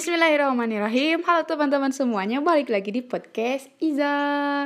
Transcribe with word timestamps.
Bismillahirrahmanirrahim. 0.00 1.20
Halo 1.28 1.44
teman-teman 1.44 1.92
semuanya 1.92 2.40
Balik 2.40 2.72
lagi 2.72 2.88
di 2.88 3.04
podcast 3.04 3.68
Iza. 3.84 4.64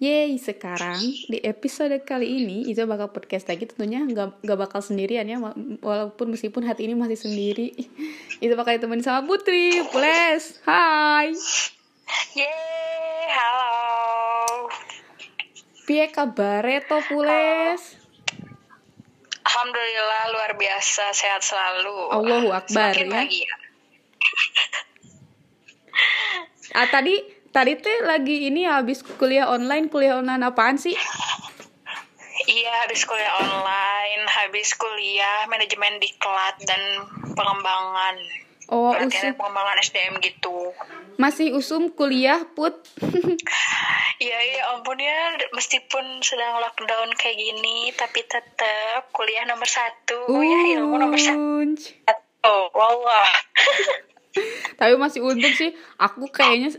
Yeay 0.00 0.32
sekarang 0.40 0.96
di 1.28 1.44
episode 1.44 1.92
kali 2.08 2.40
ini 2.40 2.64
Iza 2.72 2.88
bakal 2.88 3.12
podcast 3.12 3.52
lagi. 3.52 3.68
Tentunya 3.68 4.00
nggak, 4.00 4.40
nggak 4.40 4.56
bakal 4.56 4.80
sendirian 4.80 5.28
ya 5.28 5.36
Walaupun 5.84 6.32
meskipun 6.32 6.64
hati 6.64 6.88
ini 6.88 6.96
masih 6.96 7.20
sendiri. 7.20 7.76
Iza 8.48 8.56
bakal 8.56 8.80
ditemenin 8.80 9.04
sama 9.04 9.28
Putri. 9.28 9.84
Pules 9.92 10.64
Hai. 10.64 11.36
Yeay 12.32 13.28
halo. 13.28 14.72
Pie 15.84 16.08
kabare 16.08 16.80
to 16.88 16.96
Pules 17.12 18.00
Alhamdulillah 19.44 20.22
luar 20.32 20.56
biasa. 20.56 21.12
Sehat 21.12 21.44
selalu. 21.44 22.08
Allahu 22.08 22.48
Akbar 22.56 22.96
Semakin 22.96 23.12
ya. 23.12 23.12
bahagia. 23.20 23.61
Ah 26.72 26.88
tadi 26.88 27.20
tadi 27.52 27.76
teh 27.76 28.00
lagi 28.00 28.48
ini 28.48 28.64
habis 28.64 29.04
kuliah 29.04 29.44
online 29.52 29.92
kuliah 29.92 30.16
online 30.16 30.40
apaan 30.40 30.80
sih? 30.80 30.96
Iya 32.42 32.72
habis 32.88 33.04
kuliah 33.06 33.38
online 33.38 34.24
Habis 34.26 34.74
kuliah 34.74 35.46
manajemen 35.46 36.00
diklat 36.00 36.58
dan 36.64 36.80
pengembangan 37.36 38.16
Oh 38.72 38.96
Pelatihan 38.96 39.36
usum 39.36 39.38
pengembangan 39.38 39.76
SDM 39.84 40.14
gitu 40.24 40.72
masih 41.20 41.52
usum 41.52 41.92
kuliah 41.92 42.40
put. 42.56 42.72
Iya 44.22 44.38
ya 44.38 44.60
ampun 44.74 44.96
ya 45.02 45.34
Meskipun 45.50 46.22
sedang 46.22 46.62
lockdown 46.62 47.10
kayak 47.18 47.36
gini 47.36 47.90
Tapi 47.90 48.22
tetap 48.22 49.10
kuliah 49.10 49.42
nomor 49.44 49.66
satu 49.66 50.30
Oh 50.30 50.40
ya 50.40 50.78
ilmu 50.78 50.94
nomor 50.94 51.18
satu 51.18 51.36
Unj. 51.36 51.80
Wallah 52.72 53.28
Tapi 54.74 54.92
masih 54.96 55.20
untung 55.20 55.52
sih. 55.52 55.72
Aku 55.96 56.28
kayaknya 56.28 56.72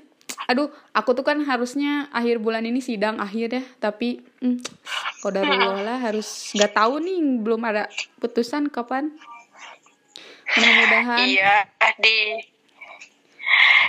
aduh 0.44 0.68
aku 0.92 1.14
tuh 1.14 1.23
kan 1.23 1.40
harusnya 1.40 2.09
akhir 2.09 2.42
bulan 2.42 2.64
ini 2.64 2.80
sidang 2.80 3.18
akhir 3.18 3.54
ya. 3.54 3.64
Tapi 3.80 4.20
hmm, 4.40 4.59
kodarullah 5.20 6.00
harus 6.00 6.52
nggak 6.52 6.74
tahu 6.74 7.00
nih 7.00 7.18
belum 7.40 7.62
ada 7.64 7.88
putusan 8.18 8.68
kapan. 8.68 9.14
Mudah-mudahan. 10.50 11.18
Iya 11.24 11.56
di 11.98 12.18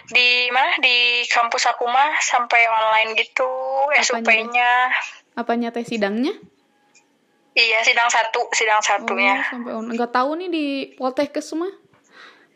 di 0.05 0.29
mana? 0.49 0.77
Di 0.79 0.97
kampus 1.27 1.65
aku 1.67 1.85
mah 1.87 2.21
sampai 2.21 2.61
online 2.65 3.17
gitu 3.17 3.49
SUP-nya. 3.97 4.93
apanya 5.35 5.75
teh 5.75 5.83
sidangnya? 5.83 6.31
Iya 7.55 7.83
sidang 7.83 8.07
satu 8.07 8.51
sidang 8.51 8.79
Oh, 8.79 8.85
satunya. 8.85 9.43
sampai 9.47 9.73
on 9.73 9.87
nggak 9.89 10.11
tahu 10.11 10.35
nih 10.37 10.49
di 10.51 10.67
Poltekkes 10.95 11.55
mah 11.55 11.71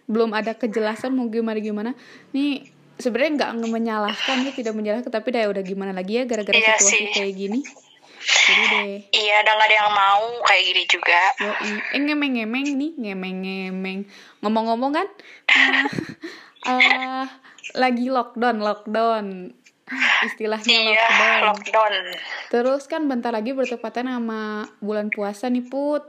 belum 0.08 0.32
ada 0.32 0.52
kejelasan 0.52 1.12
mau 1.12 1.28
gimana 1.28 1.58
gimana 1.58 1.90
nih 2.30 2.64
sebenarnya 2.96 3.30
nggak 3.54 3.70
menyalahkan 3.70 4.36
ya 4.40 4.50
tidak 4.50 4.72
menyalahkan 4.72 5.06
tapi 5.06 5.28
deh 5.30 5.46
udah 5.46 5.62
gimana 5.62 5.92
lagi 5.92 6.16
ya 6.16 6.24
gara-gara 6.24 6.50
Iya 6.50 6.74
situasi 6.74 6.88
sih. 6.90 7.12
kayak 7.12 7.34
gini 7.36 7.60
jadi 8.18 8.64
deh 8.66 8.90
Iya 9.14 9.36
dan 9.40 9.52
nggak 9.54 9.68
ada 9.68 9.76
yang 9.78 9.92
mau 9.94 10.24
kayak 10.42 10.62
gini 10.66 10.82
juga. 10.84 11.20
Yoi. 11.38 11.70
eh 11.94 12.00
ngemeng-ngemeng 12.02 12.66
nih 12.74 12.90
ngemeng-ngemeng 12.98 13.98
ngomong-ngomong 14.40 14.92
kan 14.92 15.08
eh 16.66 16.74
eh, 16.74 17.24
lagi 17.74 18.06
lockdown 18.08 18.58
lockdown 18.58 19.24
istilahnya 20.24 20.66
Iya 20.66 21.06
lockdown 21.06 21.40
lockdown. 21.46 21.92
terus 22.48 22.84
kan 22.84 23.06
bentar 23.06 23.30
lagi 23.30 23.52
bertepatan 23.52 24.10
sama 24.10 24.40
bulan 24.78 25.08
puasa 25.08 25.46
nih 25.46 25.62
put 25.62 26.02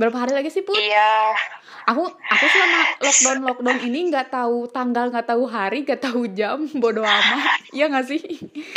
berapa 0.00 0.16
hari 0.16 0.32
lagi 0.32 0.48
sih 0.48 0.64
put? 0.64 0.80
Iya. 0.80 1.36
aku 1.84 2.08
aku 2.08 2.44
selama 2.48 2.80
lockdown 3.04 3.38
lockdown 3.44 3.78
ini 3.84 4.08
nggak 4.08 4.32
tahu 4.32 4.64
tanggal 4.72 5.12
nggak 5.12 5.28
tahu 5.28 5.44
hari 5.44 5.84
nggak 5.84 6.00
tahu 6.00 6.24
jam. 6.32 6.64
Bodoh 6.80 7.04
amat. 7.04 7.60
Ya 7.76 7.92
nggak 7.92 8.08
sih? 8.08 8.20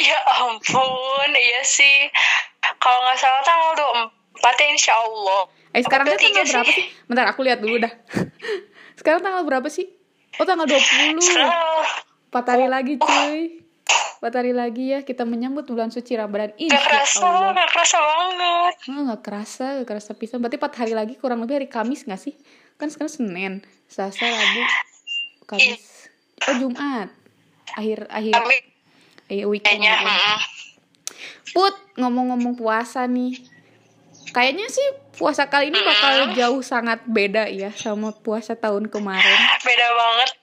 Ya 0.03 0.19
ampun. 0.43 1.29
Iya 1.31 1.61
sih. 1.63 2.11
Kalau 2.75 2.99
nggak 3.07 3.17
salah 3.17 3.41
tanggal 3.47 3.71
24 4.35 4.59
ya 4.59 4.67
insya 4.75 4.93
Allah. 4.99 5.41
eh 5.73 5.81
sekarang 5.81 6.05
tanggal 6.05 6.45
berapa 6.45 6.69
sih? 6.69 6.75
sih? 6.75 6.85
Bentar 7.07 7.25
aku 7.31 7.41
lihat 7.47 7.63
dulu 7.63 7.81
dah. 7.81 7.93
Sekarang 8.99 9.25
tanggal 9.25 9.41
berapa 9.41 9.65
sih? 9.73 9.89
Oh 10.37 10.45
tanggal 10.45 10.69
20 10.69 11.17
Sekarang 11.17 11.49
empat 12.33 12.45
hari 12.49 12.65
lagi 12.65 12.93
cuy 12.97 13.62
empat 14.23 14.39
hari 14.39 14.55
lagi 14.55 14.95
ya 14.95 15.03
kita 15.03 15.27
menyambut 15.27 15.67
bulan 15.67 15.91
suci 15.91 16.15
Ramadan. 16.15 16.55
Gak 16.55 16.63
insya 16.63 16.79
kerasa, 16.79 17.27
Allah. 17.27 17.51
gak 17.51 17.69
kerasa 17.75 17.97
banget. 17.99 18.73
Oh, 18.87 19.01
nggak 19.03 19.21
kerasa 19.21 19.65
nggak 19.75 19.87
kerasa 19.91 20.11
pisan. 20.15 20.39
Berarti 20.39 20.55
empat 20.55 20.73
hari 20.79 20.93
lagi 20.95 21.13
kurang 21.19 21.43
lebih 21.43 21.59
hari 21.59 21.67
Kamis 21.67 22.07
nggak 22.07 22.21
sih? 22.23 22.31
Kan 22.79 22.87
sekarang 22.87 23.11
Senin 23.11 23.53
Selasa 23.91 24.23
Rabu 24.23 24.61
Kamis. 25.43 26.07
Oh 26.47 26.55
Jumat. 26.55 27.11
Akhir 27.75 28.07
akhir. 28.07 28.31
Tapi 28.31 28.55
eh, 29.27 29.43
weekend, 29.43 29.83
kayaknya, 29.83 30.39
Put 31.51 31.75
ngomong-ngomong 31.99 32.55
puasa 32.55 33.03
nih. 33.03 33.43
Kayaknya 34.31 34.71
sih 34.71 34.87
puasa 35.19 35.51
kali 35.51 35.67
ini 35.67 35.83
bakal 35.83 36.31
jauh 36.31 36.63
sangat 36.63 37.03
beda 37.05 37.51
ya 37.51 37.75
sama 37.75 38.15
puasa 38.15 38.55
tahun 38.55 38.87
kemarin. 38.87 39.37
Beda 39.67 39.87
banget. 39.93 40.42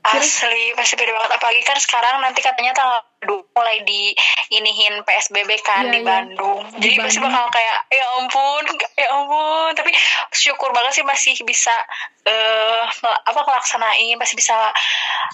Asli, 0.00 0.72
pasti 0.72 0.96
beda 0.96 1.12
banget. 1.12 1.30
Apalagi 1.34 1.60
kan 1.60 1.76
sekarang 1.76 2.20
nanti 2.20 2.40
katanya 2.40 2.72
tanggal 2.72 3.04
2 3.20 3.52
mulai 3.52 3.84
di 3.84 4.16
inihin 4.50 5.04
PSBB 5.04 5.60
kan 5.60 5.84
Iya, 5.84 5.92
di 5.92 5.98
iya. 5.98 6.06
Bandung. 6.06 6.60
Di 6.74 6.88
Jadi 6.88 6.96
pasti 6.98 7.18
bakal 7.20 7.44
kayak 7.48 7.78
ya 7.86 8.04
ampun, 8.16 8.64
ya 8.94 9.08
ampun. 9.12 9.70
Tapi 9.74 9.92
syukur 10.32 10.72
banget 10.72 10.92
sih 10.94 11.04
masih 11.04 11.36
bisa 11.42 11.76
eh 12.22 12.80
ngel- 12.96 13.22
apa 13.22 13.40
ngelaksanain, 13.42 14.16
masih 14.16 14.34
bisa 14.34 14.56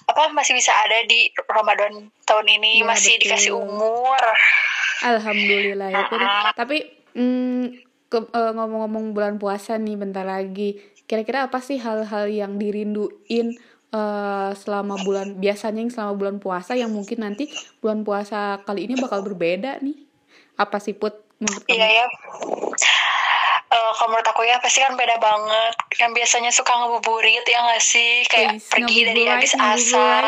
apa 0.05 0.23
masih 0.31 0.53
bisa 0.53 0.75
ada 0.75 0.99
di 1.05 1.31
Ramadan 1.47 1.93
tahun 2.25 2.47
ini, 2.53 2.83
Iya, 2.83 2.87
masih 2.87 3.13
betul. 3.13 3.23
dikasih 3.23 3.53
umur. 3.55 4.23
Alhamdulillah 4.99 5.89
ya 5.89 6.03
Put. 6.05 6.21
tapi 6.57 6.77
mm, 7.13 7.65
ke- 8.09 8.31
eh, 8.33 8.53
ngomong-ngomong 8.53 9.13
bulan 9.13 9.37
puasa 9.37 9.77
nih 9.77 9.95
bentar 9.95 10.25
lagi 10.25 10.75
kira-kira 11.05 11.47
apa 11.47 11.61
sih 11.61 11.77
hal-hal 11.77 12.27
yang 12.27 12.57
dirinduin 12.57 13.55
eh, 13.97 14.51
selama 14.61 15.01
bulan 15.01 15.41
biasanya 15.41 15.81
yang 15.81 15.93
selama 15.93 16.13
bulan 16.21 16.37
puasa 16.37 16.77
yang 16.77 16.93
mungkin 16.93 17.25
nanti 17.25 17.49
bulan 17.81 18.05
puasa 18.05 18.61
kali 18.69 18.85
ini 18.85 19.01
bakal 19.01 19.25
berbeda 19.25 19.81
nih 19.81 19.97
apa 20.61 20.77
sih 20.77 20.93
Put 20.93 21.25
menurut 21.41 21.65
kamu? 21.65 21.77
Iya 21.77 21.89
ya. 21.89 22.07
Eh, 23.67 23.93
kalau 23.99 24.15
menurut 24.15 24.31
aku 24.31 24.47
ya 24.47 24.63
pasti 24.63 24.79
kan 24.79 24.95
beda 24.95 25.19
banget. 25.19 25.75
Yang 25.99 26.13
biasanya 26.23 26.51
suka 26.55 26.71
ngebuburit 26.71 27.43
ya 27.45 27.67
nggak 27.67 27.83
sih? 27.83 28.23
Kayak 28.31 28.63
Wis, 28.63 28.71
pergi 28.71 28.99
dari 29.11 29.23
habis 29.27 29.53
asar. 29.59 30.23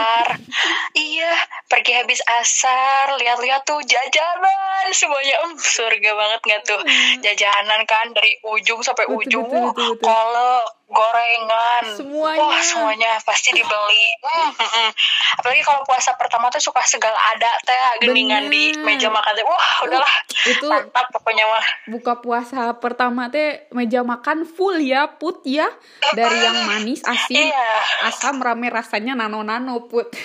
iya, 0.99 1.33
pergi 1.71 1.93
habis 2.03 2.19
asar, 2.43 3.15
lihat-lihat 3.15 3.63
tuh 3.63 3.79
jajanan 3.87 4.91
semuanya. 4.91 5.47
Um, 5.47 5.55
surga 5.55 6.11
banget 6.19 6.41
nggak 6.45 6.63
tuh? 6.67 6.81
Jajanan 7.23 7.87
kan 7.87 8.11
dari 8.11 8.43
ujung 8.43 8.83
sampai 8.83 9.07
Betul, 9.07 9.23
ujung. 9.23 9.47
betul, 9.47 9.71
betul, 9.71 9.87
betul. 9.97 10.05
Kolak, 10.11 10.65
gorengan. 10.89 11.85
Semuanya. 11.95 12.41
Wah, 12.43 12.59
semuanya 12.59 13.11
pasti 13.21 13.53
dibeli. 13.53 14.05
Hmm, 14.21 14.51
hmm, 14.51 14.69
hmm. 14.69 14.91
Apalagi 15.37 15.61
kalau 15.61 15.85
puasa 15.85 16.13
pertama 16.15 16.49
tuh 16.49 16.59
suka 16.59 16.81
segala 16.83 17.15
ada 17.29 17.51
teh 17.61 17.77
geningan 18.03 18.49
di 18.49 18.73
meja 18.79 19.07
makan 19.07 19.33
teh. 19.33 19.45
Wah, 19.45 19.85
udahlah. 19.85 20.15
itu 20.45 20.65
Mantap 20.65 21.07
pokoknya 21.11 21.45
mah. 21.45 21.67
buka 21.89 22.13
puasa 22.17 22.73
pertama 22.75 23.29
teh 23.29 23.69
meja 23.71 24.01
makan 24.03 24.45
full 24.45 24.79
ya 24.79 25.07
Put 25.11 25.45
ya 25.45 25.69
dari 26.11 26.39
yang 26.39 26.57
manis 26.65 27.03
asin 27.03 27.49
Iya. 27.49 27.69
asam 28.07 28.39
rame 28.39 28.69
rasanya 28.69 29.13
nano-nano 29.15 29.85
Put 29.85 30.09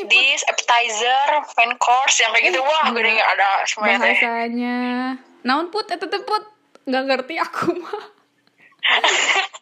Dish, 0.00 0.46
appetizer, 0.46 1.26
main 1.52 1.74
course 1.76 2.22
yang 2.22 2.30
kayak 2.30 2.44
gitu. 2.48 2.60
Wah, 2.60 2.86
gue 2.88 3.02
Iya. 3.02 3.24
ada 3.26 3.48
semuanya 3.64 3.98
bahasanya 3.98 4.78
naon 5.40 5.68
put 5.68 5.86
itu 5.86 6.04
teh 6.04 6.20
put 6.20 6.44
nggak 6.84 7.04
ngerti 7.04 7.34
aku 7.36 7.74
mah 7.74 8.04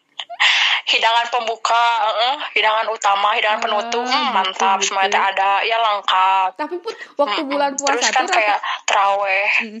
Hidangan 0.87 1.27
pembuka, 1.27 1.83
eh, 2.15 2.35
hidangan 2.55 2.87
utama, 2.87 3.35
hidangan 3.35 3.59
Ah, 3.59 3.63
penutup, 3.67 4.07
hmm, 4.07 4.07
betul, 4.07 4.31
mantap, 4.31 4.77
betul. 4.79 4.87
semuanya 4.87 5.11
teh 5.11 5.23
ada, 5.35 5.51
ya 5.59 5.77
lengkap. 5.77 6.49
tapi 6.55 6.75
put 6.79 6.95
waktu 7.19 7.41
Mm-mm. 7.43 7.51
bulan 7.51 7.71
puasa 7.75 7.91
Terus 7.99 8.15
kan 8.15 8.23
tuh 8.23 8.35
kayak 8.39 8.57
rata, 8.57 8.85
teraweh. 8.87 9.47
Mm. 9.67 9.79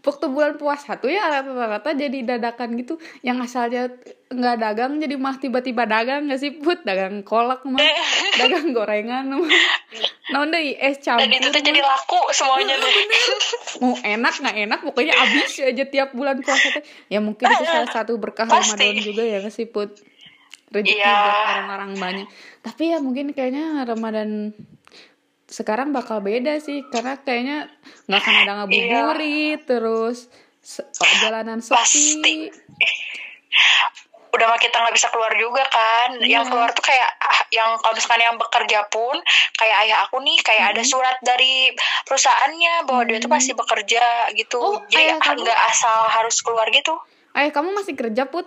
waktu 0.00 0.26
bulan 0.32 0.52
puasa 0.56 0.96
tuh 0.96 1.12
ya 1.12 1.28
rata-rata 1.28 1.92
jadi 1.92 2.18
dadakan 2.24 2.72
gitu 2.72 2.96
yang 3.20 3.36
asalnya 3.36 3.92
nggak 4.32 4.56
dagang 4.56 4.96
jadi 4.96 5.14
mah 5.14 5.36
tiba-tiba 5.36 5.84
dagang 5.84 6.24
nggak 6.24 6.40
sih 6.40 6.56
put 6.56 6.80
dagang 6.88 7.20
kolak 7.20 7.60
mah 7.68 7.76
dagang 8.40 8.72
gorengan 8.72 9.28
mah 9.28 9.44
naon 10.32 10.48
deh 10.48 10.62
es 10.74 10.98
campur 10.98 11.22
Dan 11.22 11.32
itu 11.32 11.48
tuh 11.48 11.62
jadi 11.62 11.80
laku 11.80 12.20
semuanya 12.30 12.74
deh. 12.74 12.92
mau 13.78 13.94
enak 13.96 14.34
nggak 14.36 14.56
enak 14.62 14.80
pokoknya 14.82 15.14
habis 15.14 15.52
aja 15.56 15.84
tiap 15.84 16.10
bulan 16.10 16.38
puasa 16.38 16.70
teh 16.70 16.82
ya 17.06 17.18
mungkin 17.18 17.46
itu 17.48 17.64
salah 17.64 17.90
satu 17.96 18.14
berkah 18.16 18.44
Pasti. 18.44 18.74
Ramadan 18.76 18.94
juga 19.00 19.22
ya 19.22 19.38
nggak 19.38 19.52
sih 19.52 19.66
put 19.66 19.90
rezeki 20.68 20.96
Iya. 20.96 21.10
buat 21.10 21.36
orang-orang 21.48 21.90
banyak 21.96 22.26
tapi 22.60 22.82
ya 22.88 22.98
mungkin 22.98 23.26
kayaknya 23.30 23.82
Ramadan 23.82 24.54
sekarang 25.44 25.90
bakal 25.90 26.20
beda 26.20 26.56
sih 26.58 26.86
karena 26.86 27.18
kayaknya 27.18 27.66
nggak 28.06 28.20
akan 28.20 28.34
ada 28.38 28.52
ngabuburit 28.56 29.60
terus 29.64 30.30
se- 30.56 30.86
jalanan 31.18 31.58
sepi 31.58 31.74
Pasti. 31.74 32.36
Udah 34.30 34.46
mah 34.46 34.56
kita 34.56 34.76
nggak 34.76 34.94
bisa 34.94 35.08
keluar 35.08 35.34
juga 35.34 35.62
kan. 35.64 36.14
Iya. 36.16 36.38
Yang 36.38 36.44
keluar 36.48 36.70
tuh 36.70 36.82
kayak 36.82 37.08
ah, 37.20 37.40
yang 37.50 37.74
kalau 37.76 37.92
misalkan 37.92 38.20
yang 38.20 38.36
bekerja 38.36 38.80
pun 38.86 39.16
kayak 39.54 39.76
ayah 39.84 40.06
aku 40.06 40.18
nih 40.18 40.38
kayak 40.38 40.64
ada 40.70 40.80
Mhm. 40.80 40.88
surat 40.88 41.16
dari 41.20 41.74
perusahaannya 42.04 42.74
bahwa 42.84 43.02
dia 43.04 43.18
tuh 43.18 43.26
Hmm. 43.26 43.36
masih 43.36 43.52
bekerja 43.54 44.02
gitu 44.32 44.58
Oh, 44.58 44.78
jadi 44.86 45.18
kamu- 45.18 45.42
nggak 45.42 45.60
asal 45.68 45.98
harus 46.08 46.38
keluar 46.40 46.66
gitu 46.68 46.94
ayah 47.32 47.50
kamu 47.50 47.70
masih 47.72 47.94
kerja 47.94 48.22
put 48.24 48.46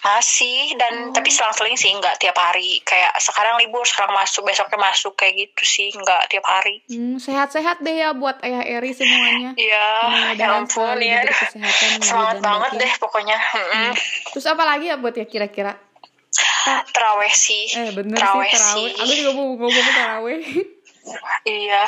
masih 0.00 0.72
dan 0.74 0.92
Oh. 1.00 1.12
tapi 1.12 1.28
selang-seling 1.28 1.74
sih 1.74 1.90
nggak 1.90 2.18
tiap 2.18 2.34
hari 2.34 2.80
kayak 2.80 3.12
sekarang 3.18 3.56
libur 3.56 3.82
sekarang 3.82 4.12
masuk 4.12 4.42
besoknya 4.42 4.76
masuk 4.76 5.12
kayak 5.14 5.34
gitu 5.38 5.62
sih 5.62 5.88
nggak 5.90 6.28
tiap 6.28 6.42
hari 6.42 6.80
Hmm, 6.86 7.16
sehat-sehat 7.16 7.78
deh 7.78 7.96
ya 7.98 8.12
buat 8.12 8.40
ayah 8.40 8.62
Eri 8.62 8.90
semuanya 8.90 9.52
Iya, 9.58 9.88
ya 10.34 10.46
ampun 10.56 10.96
ya. 10.98 11.22
kesehatan, 11.22 12.00
Semangat 12.00 12.38
banget 12.40 12.70
deh 12.78 12.92
pokoknya. 12.96 13.36
Mm-mm. 13.36 13.90
terus 14.28 14.46
apa 14.46 14.64
lagi 14.64 14.86
ya 14.86 14.96
buat 14.96 15.12
ya 15.12 15.24
kira-kira 15.24 15.76
Terawih 16.88 17.32
sih. 17.32 17.64
eh 17.72 17.90
bener 17.90 18.14
Terawih 18.14 18.48
sih 18.48 18.92
terawih 18.92 18.92
aku 18.98 19.12
juga 19.14 19.30
mau 19.32 19.46
ngomong 19.50 19.72
terawih 19.90 20.40
Iya, 21.48 21.82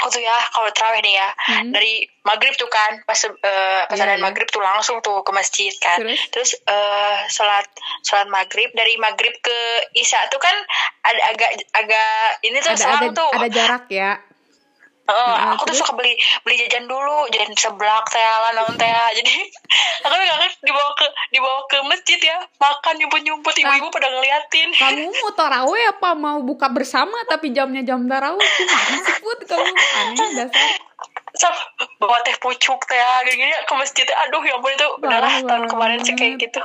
aku 0.00 0.06
tuh 0.10 0.22
ya 0.22 0.36
kalau 0.50 0.70
terawih 0.74 1.00
nih 1.04 1.14
ya 1.20 1.28
Hmm. 1.44 1.70
dari 1.76 2.08
maghrib 2.24 2.56
tuh 2.56 2.70
kan 2.72 3.04
pas 3.04 3.20
eh, 3.20 3.82
pas 3.84 3.98
ada 4.00 4.16
iya. 4.16 4.22
maghrib 4.22 4.48
tuh 4.48 4.64
langsung 4.64 4.98
tuh 5.04 5.20
ke 5.22 5.30
masjid 5.30 5.72
kan. 5.78 6.00
Terus? 6.00 6.20
Terus 6.32 6.50
eh, 6.66 7.16
sholat 7.28 7.66
sholat 8.02 8.28
maghrib 8.32 8.72
dari 8.72 8.96
maghrib 8.96 9.34
ke 9.44 9.58
isya 9.94 10.26
tuh 10.32 10.40
kan 10.40 10.56
ada 11.04 11.20
agak 11.36 11.50
agak 11.76 12.12
ini 12.42 12.58
tuh 12.64 12.72
ada 12.72 12.84
ada 13.00 13.08
tuh. 13.12 13.30
ada 13.36 13.48
jarak 13.52 13.84
ya 13.92 14.16
Heeh, 15.04 15.36
aku 15.52 15.68
tuh 15.68 15.76
suka 15.76 15.92
beli 16.00 16.16
beli 16.48 16.56
jajan 16.64 16.88
dulu, 16.88 17.28
jajan 17.28 17.52
seblak 17.52 18.08
teh 18.08 18.24
lanang 18.24 18.72
teh. 18.80 18.88
Jadi 19.20 19.36
aku 20.00 20.14
kan 20.16 20.52
dibawa 20.64 20.90
ke 20.96 21.06
dibawa 21.28 21.60
ke 21.68 21.76
masjid 21.84 22.16
ya, 22.16 22.40
makan 22.56 22.94
nyumput-nyumput 23.04 23.52
ibu-ibu 23.52 23.92
pada 23.92 24.08
ngeliatin. 24.08 24.72
kamu 24.72 25.12
mau 25.12 25.32
taraweh 25.40 25.82
apa? 25.92 26.16
Mau 26.16 26.40
buka 26.40 26.72
bersama 26.72 27.20
tapi 27.28 27.52
jamnya 27.52 27.84
jam 27.84 28.08
taraweh? 28.08 28.40
Gimana 28.40 28.96
sih 29.04 29.16
put? 29.20 29.38
Kamu 29.44 29.72
aneh 29.76 30.28
dasar. 30.40 30.68
Sam, 31.34 31.50
bawa 32.00 32.22
teh 32.24 32.38
pucuk 32.40 32.80
teh 32.88 32.96
gini-gini 33.28 33.52
ke 33.68 33.74
masjid. 33.76 34.08
Aduh 34.08 34.40
ya 34.40 34.56
ampun 34.56 34.72
itu 34.72 34.88
beneran 35.04 35.44
tahun 35.44 35.64
kemarin 35.68 36.00
sih 36.00 36.16
kayak 36.16 36.40
gitu. 36.40 36.64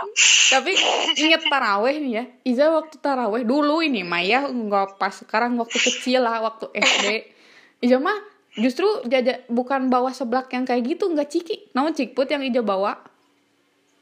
Tapi 0.55 0.71
inget 1.19 1.43
taraweh 1.49 1.97
nih 1.99 2.11
ya 2.15 2.23
Iza 2.47 2.71
waktu 2.71 3.03
taraweh 3.03 3.43
dulu 3.43 3.83
ini 3.83 4.07
Maya 4.07 4.47
nggak 4.47 4.95
pas 4.95 5.11
sekarang 5.11 5.59
waktu 5.59 5.75
kecil 5.75 6.23
lah 6.23 6.39
waktu 6.39 6.69
SD 6.71 7.38
Iza 7.79 7.97
mah 7.99 8.19
justru 8.59 8.87
jaja 9.07 9.39
bukan 9.47 9.87
bawa 9.87 10.11
seblak 10.11 10.51
yang 10.51 10.67
kayak 10.67 10.83
gitu 10.83 11.07
nggak 11.07 11.29
ciki. 11.31 11.71
Namun 11.71 11.95
cikput 11.95 12.27
yang 12.27 12.43
Iza 12.43 12.59
bawa? 12.59 12.99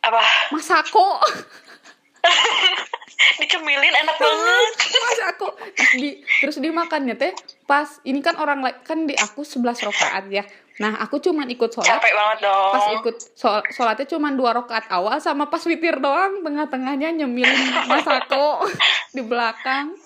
Apa? 0.01 0.21
Masako 0.53 1.21
dicemilin 3.41 3.94
enak 3.94 4.15
banget. 4.18 4.69
Masako 4.94 5.47
di 5.97 6.21
terus 6.41 6.57
dimakannya 6.62 7.15
teh. 7.18 7.33
Pas 7.65 7.88
ini 8.06 8.21
kan 8.24 8.38
orang 8.38 8.63
lain 8.63 8.77
kan 8.85 9.06
di 9.06 9.13
aku 9.18 9.41
11 9.45 9.88
rakaat 9.89 10.25
ya. 10.30 10.44
Nah 10.77 11.01
aku 11.01 11.18
cuman 11.18 11.50
ikut 11.50 11.73
sholat. 11.73 11.97
Capek 11.97 12.13
banget 12.13 12.38
dong. 12.45 12.71
Pas 12.73 12.85
ikut 12.94 13.15
sholatnya 13.73 14.06
cuma 14.06 14.30
dua 14.33 14.53
rakaat 14.57 14.85
awal 14.94 15.18
sama 15.18 15.50
pas 15.50 15.62
witir 15.65 15.97
doang. 15.97 16.45
Tengah-tengahnya 16.45 17.13
nyemilin 17.18 17.89
masako 17.89 18.65
di 19.15 19.21
belakang. 19.25 19.97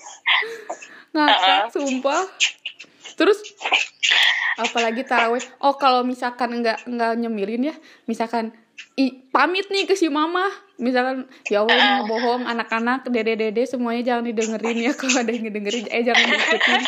Ngakak 1.11 1.75
sumpah 1.75 2.23
terus? 3.15 3.39
Apalagi 4.59 5.07
taraweh 5.07 5.41
oh 5.63 5.75
kalau 5.79 6.03
misalkan 6.03 6.61
nggak 6.61 6.85
nggak 6.85 7.11
nyemilin 7.17 7.71
ya 7.71 7.75
misalkan 8.05 8.51
i, 8.97 9.25
pamit 9.29 9.67
nih 9.69 9.85
ke 9.87 9.95
si 9.95 10.09
mama. 10.09 10.47
Misalkan 10.81 11.29
ya 11.45 11.61
Allah 11.61 11.77
ini 11.77 12.09
bohong 12.09 12.43
anak-anak 12.49 13.05
dede-dede 13.13 13.69
semuanya 13.69 14.13
jangan 14.13 14.25
didengerin 14.33 14.77
ya 14.81 14.91
kalau 14.99 15.21
ada 15.21 15.31
yang 15.31 15.43
ngedengerin 15.47 15.85
eh 15.89 16.01
jangan 16.01 16.25
diikutin. 16.25 16.81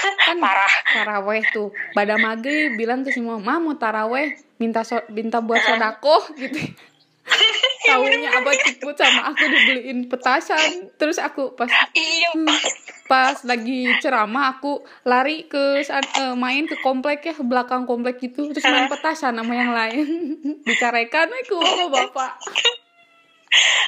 Kan 0.00 0.36
Parah. 0.40 0.74
taraweh 0.94 1.42
tuh 1.52 1.74
pada 1.92 2.16
maghrib 2.16 2.78
bilang 2.78 3.04
ke 3.04 3.10
si 3.12 3.20
mama 3.20 3.60
mau 3.60 3.76
taraweh 3.76 4.38
minta 4.56 4.86
so, 4.86 4.96
minta 5.12 5.44
buat 5.44 5.60
sodako 5.60 6.32
gitu. 6.38 6.56
Tahunya 7.90 8.28
abah 8.30 8.54
cikput 8.54 8.96
sama 8.96 9.34
aku 9.34 9.44
dibeliin 9.44 10.06
petasan. 10.06 10.94
Terus 10.96 11.18
aku 11.18 11.54
pas 11.58 11.70
iya 11.94 12.30
pas 13.10 13.34
lagi 13.42 13.90
ceramah 13.98 14.54
aku 14.54 14.78
lari 15.02 15.50
ke 15.50 15.82
eh, 15.82 16.34
main 16.38 16.62
ke 16.62 16.78
komplek 16.78 17.26
ya 17.26 17.34
belakang 17.42 17.82
komplek 17.82 18.22
gitu. 18.22 18.46
Terus 18.48 18.62
main 18.64 18.86
petasan 18.86 19.34
sama 19.34 19.50
yang 19.50 19.74
lain. 19.74 20.06
Dicarekan 20.66 21.26
aku 21.26 21.58
sama 21.58 21.86
bapak. 21.98 22.38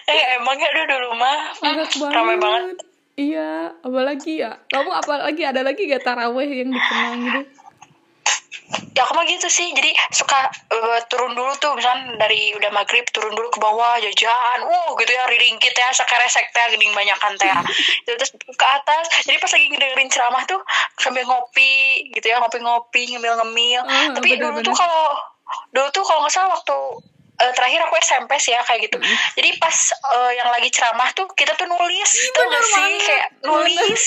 Eh 0.05 0.23
emangnya 0.37 0.67
aduh 0.75 0.87
dulu 0.91 1.11
mah 1.15 1.39
Agak 1.63 1.95
banget. 1.95 2.11
ramai 2.11 2.37
banget. 2.37 2.77
iya 3.15 3.71
apalagi 3.79 4.43
ya? 4.43 4.59
Kamu 4.67 4.91
apalagi 4.91 5.47
ada 5.47 5.63
lagi 5.63 5.87
gak 5.87 6.03
taraweh 6.03 6.49
yang 6.51 6.75
dikenang 6.75 7.15
gitu 7.23 7.41
ya 8.93 9.03
aku 9.05 9.13
mah 9.17 9.25
gitu 9.29 9.49
sih. 9.49 9.73
Jadi 9.73 9.91
suka 10.13 10.49
eh, 10.73 11.01
turun 11.09 11.33
dulu 11.33 11.53
tuh. 11.59 11.73
Misalnya 11.77 12.17
dari 12.21 12.53
udah 12.57 12.71
maghrib 12.73 13.05
turun 13.13 13.33
dulu 13.33 13.49
ke 13.53 13.59
bawah 13.61 14.01
jajan. 14.01 14.59
Wow 14.65 14.97
gitu 14.99 15.13
ya 15.13 15.25
riringkit 15.29 15.75
ya 15.75 15.89
sekeresek 15.93 16.53
teh 16.53 16.67
gening 16.77 16.93
banyakan 16.93 17.37
teh. 17.37 17.49
Terus 18.07 18.31
ke 18.37 18.67
atas. 18.67 19.05
Jadi 19.25 19.37
pas 19.41 19.51
lagi 19.53 19.67
ngedengerin 19.73 20.09
ceramah 20.11 20.43
tuh 20.49 20.61
sambil 21.01 21.25
ngopi 21.29 22.11
gitu 22.13 22.27
ya 22.29 22.41
ngopi-ngopi 22.41 23.17
ngemil-ngemil. 23.17 23.81
Ah, 23.85 24.15
tapi 24.17 24.37
dulu 24.37 24.61
bener-bener. 24.61 24.67
tuh 24.67 24.75
kalau 24.77 25.07
dulu 25.73 25.89
tuh 25.93 26.05
kalau 26.05 26.21
nggak 26.25 26.33
salah 26.33 26.51
waktu 26.57 26.79
eh, 27.39 27.53
terakhir 27.57 27.81
aku 27.85 27.95
SMP 27.99 28.37
sih 28.37 28.53
ya 28.53 28.61
kayak 28.63 28.87
gitu. 28.87 28.99
Jadi 29.37 29.49
pas 29.57 29.77
eh, 29.93 30.33
yang 30.37 30.49
lagi 30.53 30.69
ceramah 30.69 31.09
tuh 31.13 31.27
kita 31.33 31.57
tuh 31.57 31.65
nulis 31.67 32.11
tuh 32.31 32.45
bener 32.45 32.51
nggak 32.51 32.65
sih? 32.65 32.77
banget. 32.77 33.07
kayak 33.09 33.29
nulis 33.43 34.03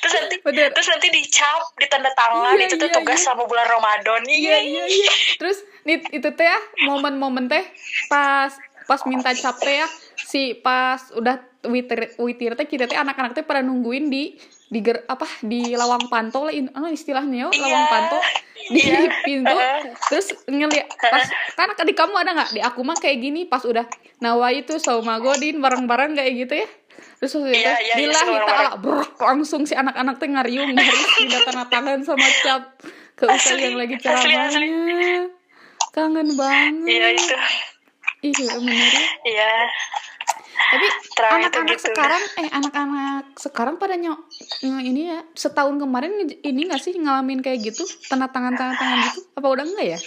terus 0.00 0.12
nanti 0.16 0.34
Bener. 0.40 0.68
terus 0.72 0.88
nanti 0.88 1.08
dicap 1.12 1.60
ditanda 1.76 2.10
tangan 2.16 2.56
Iya, 2.56 2.66
itu 2.66 2.74
tuh 2.76 2.88
iya, 2.88 2.96
tugas 2.96 3.18
iya. 3.20 3.26
sama 3.26 3.42
bulan 3.44 3.66
Ramadan. 3.68 4.22
Iya 4.24 4.56
iya 4.64 4.84
iya 4.88 5.12
terus 5.36 5.58
nih 5.84 6.00
itu 6.12 6.28
teh 6.32 6.46
ya 6.46 6.58
momen-momen 6.84 7.48
teh 7.48 7.64
pas 8.08 8.52
pas 8.84 9.00
minta 9.06 9.30
cap 9.32 9.56
teh 9.60 9.80
ya 9.80 9.88
si 10.16 10.56
pas 10.56 10.98
udah 11.14 11.36
witir 11.68 12.16
witir 12.16 12.56
teh 12.56 12.64
kita 12.64 12.84
teh 12.84 12.96
anak-anak 12.96 13.32
teh 13.32 13.44
pada 13.44 13.60
nungguin 13.60 14.08
di 14.08 14.34
di 14.70 14.78
ger, 14.80 15.02
apa 15.04 15.26
di 15.42 15.74
lawang 15.74 16.06
panto 16.06 16.46
lah 16.46 16.54
in- 16.54 16.70
apa 16.70 16.88
istilahnya 16.88 17.44
yo 17.44 17.48
Iya. 17.50 17.58
lawang 17.60 17.86
panto 17.86 18.18
di 18.72 18.80
Iya. 18.80 19.10
pintu 19.20 19.56
terus 20.06 20.26
ngeliat 20.46 20.86
pas 20.94 21.26
kan 21.56 21.74
di 21.76 21.90
kamu 21.90 22.14
ada 22.16 22.30
nggak? 22.32 22.50
Di 22.52 22.60
aku 22.62 22.80
mah 22.80 22.94
kayak 22.94 23.18
gini 23.18 23.44
pas 23.44 23.60
udah 23.60 23.82
nawa 24.18 24.54
itu 24.54 24.78
sama 24.78 25.18
godin 25.18 25.58
bareng-bareng 25.58 26.14
kayak 26.14 26.32
gitu 26.38 26.54
ya. 26.56 26.68
Terus 27.18 27.32
waktu 27.34 27.50
itu 27.50 27.60
Iya, 27.60 27.74
iya, 27.74 27.76
iya, 27.82 27.94
lillahi 27.98 28.22
semua 28.22 28.40
ta'ala 28.42 28.70
brok, 28.76 29.10
langsung 29.18 29.62
si 29.64 29.74
anak-anak 29.74 30.16
teh 30.16 30.28
ngariung 30.28 30.70
garis 30.70 31.08
tidak 31.18 31.40
tanda 31.44 31.64
tangan 31.66 32.00
sama 32.00 32.26
cap 32.40 32.62
ke 33.12 33.24
ustaz 33.26 33.58
yang 33.58 33.76
lagi 33.76 33.96
ceramahnya. 33.98 35.28
Kangen 35.90 36.28
banget. 36.32 36.86
Iya 36.86 37.06
itu. 37.12 37.36
iya 38.22 38.46
ya. 38.46 39.02
Iya. 39.26 39.52
Tapi 40.70 40.86
anak-anak 41.20 41.78
gitu. 41.80 41.90
sekarang 41.90 42.22
eh 42.38 42.48
anak-anak 42.52 43.24
sekarang 43.40 43.74
pada 43.80 43.96
nyok 43.96 44.20
ini 44.62 45.10
ya 45.10 45.18
setahun 45.34 45.80
kemarin 45.80 46.12
ini 46.44 46.60
nggak 46.68 46.82
sih 46.82 46.94
ngalamin 46.94 47.40
kayak 47.40 47.64
gitu? 47.64 47.82
Tanda 48.06 48.30
tangan 48.30 48.54
tanda 48.54 48.76
tangan 48.76 48.98
gitu? 49.10 49.20
Apa 49.34 49.46
udah 49.50 49.64
enggak 49.66 49.86
ya? 49.96 49.98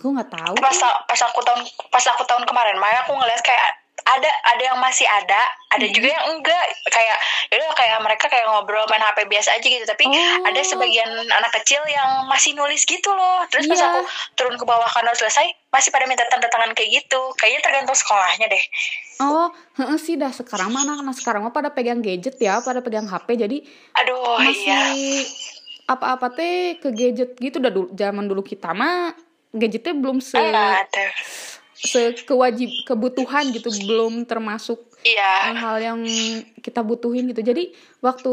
Aku 0.00 0.12
nggak 0.12 0.28
tahu. 0.28 0.54
Pas 0.60 0.80
pas 1.06 1.20
aku 1.24 1.40
tahun 1.40 1.62
pas 1.88 2.04
aku 2.04 2.22
tahun 2.28 2.44
kemarin, 2.44 2.76
Maya 2.76 3.04
aku 3.06 3.16
ngeliat 3.16 3.40
kayak 3.40 3.85
ada 4.06 4.30
ada 4.46 4.62
yang 4.64 4.78
masih 4.78 5.02
ada, 5.04 5.42
ada 5.68 5.82
Hmm. 5.82 5.90
juga 5.90 6.08
yang 6.08 6.24
enggak 6.30 6.62
kayak 6.86 7.16
ya 7.46 7.58
udah 7.58 7.74
kayak 7.74 7.98
mereka 8.00 8.24
kayak 8.26 8.46
ngobrol 8.46 8.86
main 8.86 9.02
HP 9.02 9.26
biasa 9.26 9.50
aja 9.52 9.66
gitu, 9.66 9.82
tapi 9.82 10.06
Oh. 10.06 10.46
ada 10.46 10.60
sebagian 10.62 11.10
anak 11.26 11.50
kecil 11.52 11.82
yang 11.84 12.24
masih 12.24 12.54
nulis 12.54 12.82
gitu 12.82 13.10
loh. 13.10 13.42
Terus 13.48 13.66
pas 13.66 13.76
Iya. 13.76 13.86
aku 13.88 14.00
turun 14.34 14.54
ke 14.54 14.62
bawah 14.62 14.86
karena 14.86 15.10
selesai, 15.12 15.42
masih 15.68 15.90
pada 15.90 16.06
minta 16.06 16.22
tanda 16.24 16.46
tangan 16.46 16.70
kayak 16.72 17.02
gitu. 17.02 17.18
Kayaknya 17.36 17.60
tergantung 17.62 17.96
sekolahnya 17.96 18.46
deh. 18.46 18.64
oh 19.18 19.48
heeh 19.74 19.96
sih 19.96 20.14
dah 20.14 20.28
sekarang 20.28 20.68
mah 20.68 20.84
anak-anak 20.84 21.16
sekarang 21.16 21.40
mah 21.40 21.50
pada 21.50 21.72
pegang 21.72 21.98
gadget 21.98 22.36
ya 22.36 22.60
pada 22.60 22.78
pegang 22.78 23.04
HP 23.04 23.32
jadi 23.38 23.64
Aduh, 23.96 24.36
masih 24.38 24.68
iya. 24.68 25.24
apa-apa 25.86 26.28
teh 26.30 26.76
ke 26.76 26.92
gadget 26.92 27.32
gitu 27.34 27.56
udah 27.56 27.72
dulu, 27.72 27.88
zaman 27.90 28.24
dulu 28.24 28.44
kita 28.44 28.70
mah 28.70 29.16
gadgetnya 29.50 29.96
belum 29.96 30.20
se 30.20 30.36
ada. 30.36 30.84
Sekewajib 31.76 32.72
kebutuhan 32.82 33.48
gitu 33.48 33.68
belum 33.84 34.24
termasuk 34.24 34.80
Iya. 35.02 35.52
hal-hal 35.52 35.76
yang 35.78 36.00
kita 36.58 36.80
butuhin 36.80 37.28
gitu. 37.28 37.40
Jadi 37.40 37.70
waktu 38.00 38.32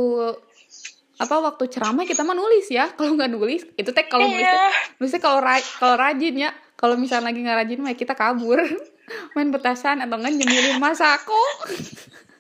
apa 1.16 1.36
waktu 1.40 1.70
ceramah 1.70 2.02
kita 2.02 2.22
mah 2.22 2.34
nulis 2.34 2.66
ya. 2.68 2.90
Kalau 2.98 3.14
nggak 3.14 3.30
nulis 3.30 3.62
itu 3.74 3.90
teh 3.90 4.06
kalau 4.06 4.26
nulis 4.26 4.42
Iya. 4.42 4.50
teh- 4.50 4.98
nulisnya 4.98 5.22
kalau 5.22 5.40
ra- 5.40 5.70
kalau 5.78 5.96
rajin 5.96 6.36
ya. 6.36 6.50
Kalau 6.74 6.96
misalnya 6.96 7.30
lagi 7.30 7.40
nggak 7.40 7.58
rajin 7.60 7.80
mah 7.80 7.94
kita 7.94 8.14
kabur. 8.14 8.58
Main 9.36 9.50
petasan 9.50 10.00
atau 10.00 10.16
nggak 10.16 10.34
nyemilin 10.34 10.80
masako 10.80 11.38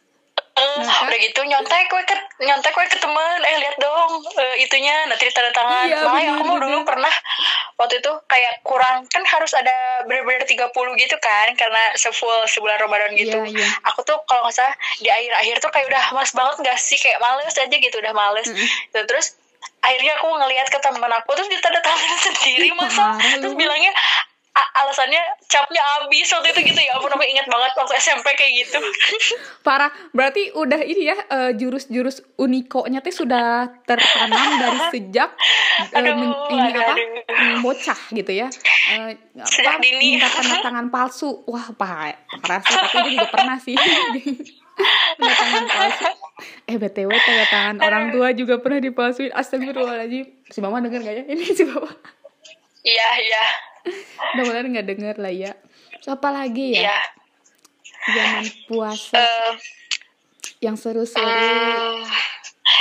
Udah 1.07 1.19
gitu 1.19 1.39
nyontek 1.45 1.87
gue 1.89 2.03
ke 2.07 2.15
nyontek 2.43 2.71
gue 2.73 2.85
ke 2.89 2.97
temen. 2.99 3.37
Eh 3.43 3.55
lihat 3.61 3.77
dong 3.79 4.11
eh, 4.39 4.55
itunya 4.63 4.95
nanti 5.07 5.29
tanda 5.31 5.51
tangan 5.53 5.85
Iya, 5.87 6.03
makanya 6.03 6.31
bener, 6.31 6.35
aku 6.39 6.43
mau 6.47 6.57
dulu 6.59 6.77
pernah 6.87 7.13
waktu 7.79 7.99
itu 7.99 8.11
kayak 8.29 8.53
kurang 8.63 9.05
kan 9.09 9.23
harus 9.25 9.51
ada 9.57 10.05
bener-bener 10.07 10.45
30 10.45 10.71
gitu 10.73 11.15
kan 11.19 11.47
karena 11.57 11.83
sefull 11.99 12.45
sebulan 12.47 12.77
Ramadan 12.79 13.11
gitu. 13.17 13.39
Iya, 13.43 13.59
iya. 13.59 13.67
aku 13.87 14.05
tuh 14.05 14.17
kalau 14.25 14.47
nggak 14.47 14.55
salah 14.55 14.75
di 14.99 15.09
akhir-akhir 15.09 15.55
tuh 15.63 15.71
kayak 15.71 15.87
udah 15.89 16.03
males 16.15 16.33
banget 16.33 16.55
gak 16.63 16.79
sih? 16.79 16.97
Kayak 16.99 17.19
males 17.19 17.55
aja 17.55 17.75
gitu 17.75 17.95
udah 17.99 18.13
males. 18.15 18.47
Mm-mm. 18.47 18.67
Tuh, 18.93 19.03
terus 19.09 19.37
akhirnya 19.83 20.15
aku 20.19 20.27
ngeliat 20.31 20.67
ke 20.71 20.79
teman 20.79 21.11
aku 21.11 21.29
terus 21.35 21.49
ditanda 21.51 21.79
tangan 21.83 22.19
sendiri 22.31 22.71
masa? 22.75 23.19
terus 23.39 23.55
bilangnya 23.55 23.91
alasannya 24.53 25.17
capnya 25.49 25.81
habis 25.81 26.29
waktu 26.29 26.53
itu 26.53 26.61
gitu 26.69 26.77
ya 26.77 26.93
ampun 26.93 27.09
aku 27.09 27.25
inget 27.25 27.49
banget 27.49 27.73
waktu 27.73 27.93
SMP 27.97 28.27
kayak 28.37 28.53
gitu 28.61 28.77
Parah. 29.65 29.89
Berarti 30.11 30.53
udah 30.53 30.77
ini 30.77 31.09
ya 31.09 31.17
eh, 31.17 31.51
jurus-jurus 31.55 32.21
unikonya 32.37 32.99
teh 32.99 33.09
sudah 33.09 33.71
tertanam 33.83 34.61
dari 34.61 34.79
sejak 34.91 35.29
eh, 35.89 35.97
Aduh, 35.97 36.13
ini 36.51 36.69
aduh, 36.69 36.81
apa? 36.83 36.93
aduh. 36.93 37.57
bocah 37.63 37.99
gitu 38.11 38.29
ya. 38.29 38.47
Eh, 38.91 39.17
Sejak 39.41 39.77
apa? 39.77 39.81
dini. 39.81 40.19
Minta 40.19 40.29
tanda 40.29 40.61
tangan 40.61 40.87
palsu. 40.89 41.41
Wah, 41.47 41.73
parah, 41.73 42.13
parah 42.37 42.61
sih, 42.61 42.75
tapi 42.75 42.97
gue 42.99 43.11
juga 43.15 43.27
pernah 43.31 43.57
sih. 43.57 43.73
tanda 45.17 45.33
tangan 45.33 45.63
palsu. 45.65 46.05
Eh, 46.67 46.77
BTW 46.77 47.09
tanda 47.09 47.45
tangan 47.47 47.75
orang 47.79 48.05
tua 48.11 48.27
juga 48.35 48.59
pernah 48.59 48.77
dipalsuin. 48.77 49.31
Astagfirullahaladzim. 49.31 50.25
Si 50.45 50.59
Mama 50.59 50.77
denger 50.77 51.01
gak 51.01 51.15
ya? 51.15 51.23
Ini 51.25 51.43
si 51.49 51.63
Mama. 51.63 51.89
iya 52.83 53.09
iya 53.17 53.43
Mudah-mudahan 54.33 54.73
gak 54.73 54.87
denger 54.87 55.15
lah 55.17 55.29
ya. 55.29 55.51
Apa 56.03 56.29
lagi 56.29 56.75
ya? 56.75 56.95
Zaman 58.05 58.43
puasa 58.65 59.15
Eh, 59.15 59.51
yang 60.59 60.75
seru-seru. 60.75 61.23
Hmm, 61.23 62.03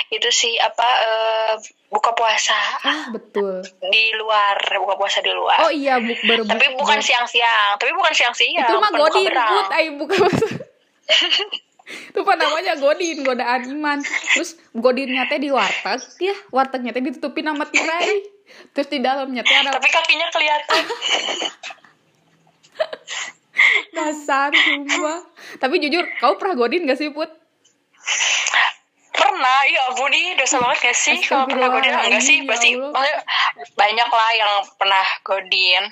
itu 0.08 0.28
sih 0.28 0.54
apa 0.56 0.88
eh, 0.98 1.52
buka 1.88 2.10
puasa 2.12 2.56
Ah, 2.80 3.04
betul. 3.08 3.60
di 3.84 4.04
luar 4.14 4.54
buka 4.76 4.94
puasa 4.94 5.18
di 5.18 5.30
luar 5.30 5.60
Oh 5.60 5.70
iya, 5.70 5.98
buk 5.98 6.16
berbuka. 6.20 6.52
tapi 6.52 6.66
bukan 6.74 6.98
siang-siang 6.98 7.76
tapi 7.76 7.92
bukan 7.92 8.12
siang-siang 8.12 8.62
itu 8.62 8.74
mah 8.74 8.90
godin 8.90 9.26
berang. 9.26 9.50
put 9.52 9.68
ay 9.70 9.86
buka 9.92 10.16
itu 11.92 12.18
apa 12.18 12.34
namanya 12.34 12.74
godin 12.76 13.20
godaan 13.20 13.62
iman 13.70 13.98
terus 14.32 14.54
godinnya 14.72 15.26
teh 15.26 15.36
di 15.36 15.50
warteg 15.50 16.00
ya 16.18 16.34
wartegnya 16.48 16.90
teh 16.90 17.02
ditutupin 17.02 17.44
sama 17.44 17.66
tirai 17.66 18.22
terus 18.72 18.88
di 18.88 18.98
dalamnya 19.02 19.42
teh 19.44 19.56
ada 19.56 19.76
tapi 19.76 19.88
kakinya 19.90 20.28
kelihatan. 20.32 20.82
Dasar 23.94 24.50
semua 24.50 25.28
tapi 25.60 25.78
jujur 25.78 26.02
kau 26.18 26.34
pernah 26.40 26.56
godin 26.56 26.88
gak 26.88 26.98
sih 26.98 27.12
put? 27.12 27.28
Pernah 29.12 29.58
ya 29.68 29.92
ampun 29.92 30.10
ih 30.10 30.34
dosa 30.34 30.58
banget 30.58 30.90
gak 30.90 30.98
sih? 30.98 31.18
Kalau 31.22 31.46
pernah 31.46 31.68
godin 31.68 31.92
enggak 31.94 32.24
sih? 32.24 32.42
pasti 32.48 32.74
ya 32.74 32.90
banyak 33.76 34.08
lah 34.08 34.30
yang 34.34 34.52
pernah 34.80 35.04
godin. 35.22 35.84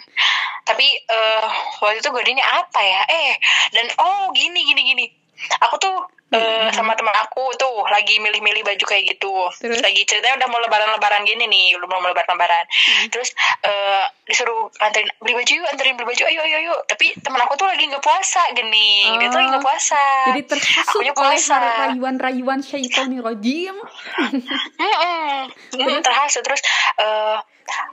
Tapi 0.65 0.87
eh 0.87 1.47
waktu 1.85 2.01
itu 2.01 2.09
godinnya 2.11 2.43
apa 2.43 2.81
ya? 2.81 3.03
Eh 3.07 3.33
dan 3.77 3.87
oh 4.01 4.33
gini 4.35 4.65
gini 4.67 4.83
gini 4.83 5.20
aku 5.61 5.77
tuh 5.81 5.97
eh, 6.31 6.69
sama 6.71 6.95
teman 6.95 7.15
aku 7.27 7.51
tuh 7.59 7.83
lagi 7.91 8.23
milih-milih 8.23 8.63
baju 8.63 8.85
kayak 8.87 9.05
gitu. 9.17 9.35
Terus? 9.59 9.83
lagi 9.83 10.03
ceritanya 10.07 10.39
udah 10.39 10.49
mau 10.49 10.63
lebaran-lebaran 10.63 11.27
gini 11.27 11.45
nih 11.51 11.75
udah 11.79 11.89
mau 11.91 12.03
lebaran-lebaran. 12.07 12.65
Terus 13.11 13.35
eh, 13.67 14.05
disuruh 14.31 14.71
anterin 14.79 15.11
beli 15.19 15.35
baju 15.35 15.51
yuk 15.51 15.67
anterin 15.75 15.95
beli 15.99 16.07
baju 16.15 16.23
ayo 16.31 16.41
ayo 16.47 16.57
ayo. 16.63 16.75
Tapi 16.87 17.19
teman 17.19 17.41
aku 17.43 17.59
tuh 17.59 17.67
lagi 17.67 17.83
nggak 17.83 18.03
puasa 18.03 18.43
gini 18.55 19.11
dia 19.19 19.27
tuh 19.27 19.39
lagi 19.43 19.49
nggak 19.51 19.65
puasa. 19.67 20.03
Jadi 20.31 20.43
terhasut 20.47 21.03
oleh 21.03 21.39
rayuan-rayuan 21.91 22.61
syaitonir 22.63 23.23
rojim 23.27 23.75
Mm-mm. 24.81 25.51
Mm, 25.77 26.01
terhasut. 26.03 26.43
Terus 26.47 26.63
eh 27.03 27.39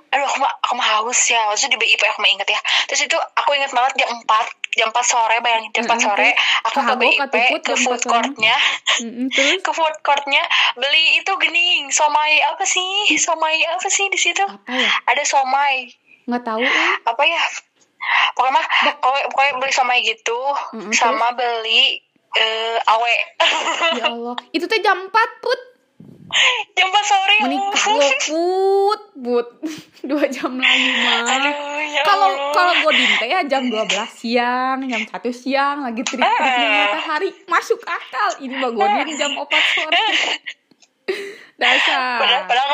aduh 0.07 0.25
aku 0.25 0.37
mah 0.41 0.51
aku 0.61 0.73
mah 0.77 0.87
haus 1.01 1.21
ya. 1.25 1.41
Waktu 1.49 1.67
itu 1.67 1.73
di 1.73 1.77
BIP 1.81 2.01
aku 2.05 2.21
mah 2.21 2.31
inget 2.31 2.49
ya. 2.53 2.59
Terus 2.85 3.01
itu 3.09 3.17
aku 3.17 3.49
inget 3.57 3.73
banget 3.73 4.05
jam 4.05 4.13
4 4.13 4.25
jam 4.77 4.93
4 4.93 5.01
sore 5.01 5.35
bayangin 5.41 5.73
jam 5.73 5.89
4 5.89 5.89
Mm-mm. 5.89 6.05
sore 6.05 6.29
aku 6.69 6.79
ke 6.85 6.93
BIP 7.01 7.33
ke 7.65 7.73
food 7.75 7.97
4 7.97 8.05
sore. 8.05 8.13
courtnya. 8.13 8.55
Ke 9.65 9.71
food 9.73 9.95
courtnya 10.05 10.43
beli 10.77 11.17
itu 11.17 11.31
gening 11.41 11.89
somai 11.89 12.37
apa 12.45 12.61
sih? 12.63 13.17
Somai 13.17 13.65
apa 13.65 13.89
sih 13.89 14.05
di 14.13 14.19
situ? 14.21 14.45
Ya? 14.45 14.89
Ada 15.09 15.25
somai. 15.25 15.89
Nggak 16.29 16.43
tahu 16.45 16.61
eh. 16.61 16.93
Apa 17.03 17.23
ya? 17.25 17.41
Pokoknya 18.37 18.53
mah 18.53 18.65
pokoknya, 19.01 19.25
pokoknya 19.33 19.53
beli 19.59 19.73
somai 19.73 19.99
gitu 20.05 20.39
sama 20.93 21.33
beli 21.33 21.97
eh 22.37 22.77
awe. 22.85 23.13
Ya 23.97 24.05
Allah. 24.13 24.35
Itu 24.53 24.69
teh 24.69 24.79
jam 24.85 25.09
4 25.09 25.43
put 25.43 25.59
jam 26.69 26.87
4 26.87 27.01
sore. 27.03 27.33
Ya 27.33 27.43
menikah 27.43 27.85
lo 27.89 28.07
put 28.21 29.01
put 29.17 29.47
dua 30.03 30.23
jam 30.27 30.53
lagi 30.55 30.89
mah 30.99 31.25
ya 31.87 32.01
kalau 32.03 32.29
kalau 32.51 32.73
godin 32.81 33.09
teh 33.17 33.27
ya 33.27 33.41
jam 33.43 33.65
12 33.65 33.89
siang 34.11 34.77
jam 34.85 35.01
1 35.01 35.09
siang 35.31 35.81
lagi 35.81 36.01
terik-teriknya 36.03 36.67
Eh. 36.67 36.77
matahari. 36.85 37.29
Masuk 37.47 37.79
akal. 37.81 38.29
Ini 38.39 38.53
mah 38.55 38.71
godin 38.71 39.07
jam 39.15 39.31
4 39.33 39.47
sore. 39.73 40.05
Dasar. 41.57 42.19
Padahal 42.19 42.43
padahal 42.45 42.69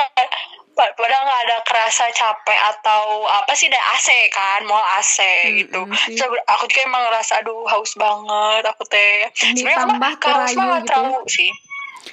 padahal 0.74 1.22
nggak 1.24 1.42
ada 1.46 1.58
kerasa 1.64 2.10
capek 2.10 2.60
atau 2.68 3.24
apa 3.24 3.54
sih 3.54 3.70
ada 3.70 3.78
AC 3.94 4.10
kan 4.28 4.66
mau 4.66 4.82
AC 4.98 5.18
gitu 5.56 5.86
Mm-mm 5.86 5.94
sih. 5.96 6.18
Terus 6.18 6.34
aku- 6.44 6.68
juga 6.68 6.82
emang 6.84 7.06
ngerasa 7.08 7.40
aduh 7.40 7.64
haus 7.64 7.94
banget. 7.96 8.66
Aku 8.66 8.84
teh 8.84 9.30
sebenarnya 9.32 9.86
aku 9.86 10.28
haus 10.28 10.52
nggak 10.52 10.82
gitu 10.82 10.90
terlalu 10.90 11.22
sih 11.30 11.52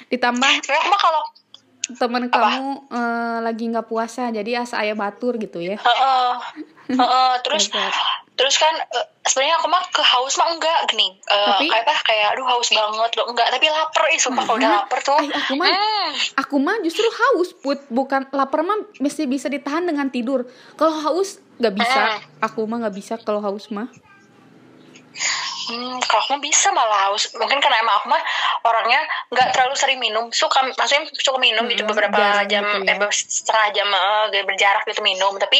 ditambah 0.07 0.49
aku 0.61 0.87
mah 0.87 0.99
kalau 0.99 1.21
temen 1.91 2.23
kamu 2.27 2.87
eh, 2.87 3.37
lagi 3.43 3.63
nggak 3.67 3.83
puasa 3.85 4.31
jadi 4.31 4.63
asa 4.63 4.79
ayah 4.79 4.95
batur 4.95 5.35
gitu 5.35 5.59
ya? 5.59 5.75
Heeh. 5.75 6.31
Heeh, 6.91 7.31
terus 7.43 7.67
Dasar. 7.67 7.91
terus 8.31 8.55
kan 8.55 8.71
eh, 8.71 9.05
sebenarnya 9.21 9.59
aku 9.59 9.67
mah 9.67 9.83
ke 9.85 9.99
haus 9.99 10.33
mah 10.35 10.49
enggak 10.49 10.87
gini. 10.87 11.19
Eh, 11.21 11.35
Tapi- 11.51 11.67
kayak 11.67 11.83
apa 11.83 11.93
kayak 12.05 12.27
aduh 12.31 12.47
haus 12.47 12.69
banget. 12.69 13.11
Loh 13.13 13.25
enggak 13.27 13.47
tapi 13.49 13.65
lapar 13.67 14.03
ih 14.07 14.19
sumpah 14.19 14.43
kalau 14.45 14.57
udah 14.57 14.69
Nah, 14.69 14.77
lapar 14.81 14.99
tuh. 15.01 15.19
Ay, 15.19 15.27
aku 15.29 15.53
mah 15.53 15.67
hmm, 15.67 16.09
aku 16.39 16.55
mah 16.57 16.75
justru 16.79 17.07
haus 17.11 17.49
put. 17.55 17.79
Bukan 17.87 18.31
lapar 18.31 18.63
mah 18.63 18.79
mesti 18.97 19.27
bisa 19.27 19.51
ditahan 19.51 19.83
dengan 19.83 20.07
tidur. 20.07 20.47
Kalau 20.73 20.95
haus 20.95 21.43
nggak 21.59 21.75
bisa. 21.75 21.99
Aku 22.39 22.63
mah 22.63 22.87
nggak 22.87 22.95
bisa 22.95 23.13
kalau 23.19 23.43
haus 23.43 23.67
mah 23.67 23.91
Hmm, 25.63 25.99
kalau 26.01 26.21
aku 26.21 26.35
bisa 26.39 26.71
malah 26.71 27.07
haus. 27.07 27.31
Mungkin 27.31 27.57
karena 27.57 27.79
emang 27.79 27.95
aku 27.95 28.07
mah 28.07 28.23
orangnya 28.63 28.99
nggak 29.27 29.51
terlalu 29.51 29.75
sering 29.75 29.97
minum. 29.97 30.27
Suka, 30.29 30.63
maksudnya 30.65 31.05
suka 31.13 31.37
minum 31.37 31.63
gitu 31.65 31.81
Mm-mm, 31.81 31.91
beberapa 31.91 32.17
jarang 32.17 32.47
jam, 32.47 32.63
gitu 32.65 32.87
ya. 32.89 32.95
eh, 32.97 33.11
setengah 33.13 33.67
jam 33.71 33.87
eh, 33.87 34.23
kayak 34.29 34.45
berjarak 34.45 34.83
gitu 34.83 35.01
minum. 35.01 35.35
Tapi 35.35 35.59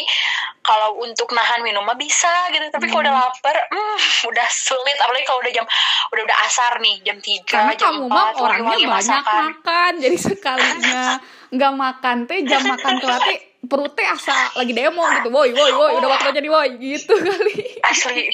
kalau 0.60 0.98
untuk 0.98 1.30
nahan 1.30 1.60
minum 1.60 1.80
mah 1.80 1.94
bisa 1.94 2.28
gitu. 2.48 2.64
Tapi 2.66 2.86
kalau 2.86 3.00
Mm. 3.00 3.06
udah 3.06 3.16
lapar, 3.20 3.56
hmm, 3.68 3.98
udah 4.30 4.48
sulit. 4.48 4.96
Apalagi 4.98 5.24
kalau 5.24 5.40
udah 5.40 5.52
jam 5.52 5.66
udah 6.10 6.22
udah 6.22 6.38
asar 6.42 6.72
nih, 6.78 6.96
jam 7.02 7.16
3, 7.16 7.44
karena 7.46 7.72
jam 7.74 7.92
kamu 7.92 8.04
4, 8.04 8.10
mah 8.10 8.28
orangnya 8.34 8.68
banyak 8.72 8.88
masakan. 8.90 9.40
makan 9.46 9.92
jadi 9.98 10.16
sekalinya 10.18 11.04
nggak 11.48 11.72
makan 11.74 12.16
teh 12.24 12.38
jam 12.42 12.62
makan 12.62 12.92
teh 12.98 13.38
perutnya 13.62 14.06
asa 14.10 14.32
lagi 14.54 14.72
demo 14.72 15.04
gitu 15.14 15.28
woi 15.28 15.52
woi 15.52 15.70
woi 15.70 15.90
udah 15.94 16.08
waktunya 16.10 16.40
nih 16.40 16.48
woi 16.48 16.68
gitu 16.74 17.12
kali 17.14 17.78
Asli 17.82 18.32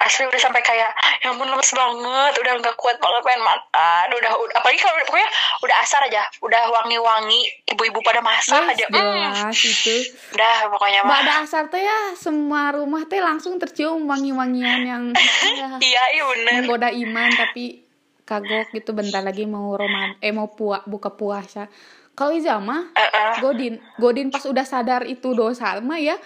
asli 0.00 0.28
udah 0.28 0.40
sampai 0.40 0.60
kayak 0.60 0.92
ya 1.20 1.28
ampun 1.28 1.48
lemes 1.48 1.72
banget 1.72 2.32
udah 2.36 2.52
nggak 2.60 2.76
kuat 2.76 2.96
banget 2.96 3.20
pengen 3.24 3.42
makan 3.44 4.06
udah, 4.12 4.32
udah 4.36 4.54
apalagi 4.56 4.80
kalau 4.80 4.96
pokoknya 5.04 5.28
udah 5.64 5.76
asar 5.80 6.00
aja 6.04 6.22
udah 6.40 6.62
wangi-wangi 6.68 7.40
ibu-ibu 7.68 8.00
pada 8.00 8.20
masak 8.20 8.60
Wes, 8.64 8.76
aja 8.76 8.86
Hmm. 8.90 9.16
jelas 9.16 9.56
itu 9.56 9.96
udah 10.36 10.56
pokoknya 10.68 11.00
mah 11.04 11.16
ada 11.24 11.32
asar 11.44 11.68
teh 11.68 11.80
ya 11.80 12.12
semua 12.12 12.72
rumah 12.72 13.08
teh 13.08 13.20
langsung 13.20 13.56
tercium 13.56 14.04
wangi-wangian 14.04 14.80
yang 14.84 15.04
ya, 15.60 15.68
iya 15.80 16.02
iya 16.12 16.24
bener 16.28 16.52
menggoda 16.60 16.88
iman 16.92 17.30
tapi 17.32 17.84
kagok 18.24 18.70
gitu 18.70 18.92
bentar 18.92 19.24
lagi 19.24 19.48
mau 19.48 19.74
Ramadan 19.74 20.20
eh 20.20 20.30
mau 20.30 20.52
pua, 20.52 20.84
buka 20.84 21.12
puasa 21.12 21.66
kalau 22.14 22.36
Iza 22.36 22.60
mah 22.60 22.92
Heeh. 22.92 23.32
Godin 23.40 23.74
Godin 23.96 24.28
pas 24.28 24.44
udah 24.44 24.62
sadar 24.62 25.08
itu 25.08 25.32
dosa 25.32 25.72
mah 25.80 25.96
ya 25.96 26.20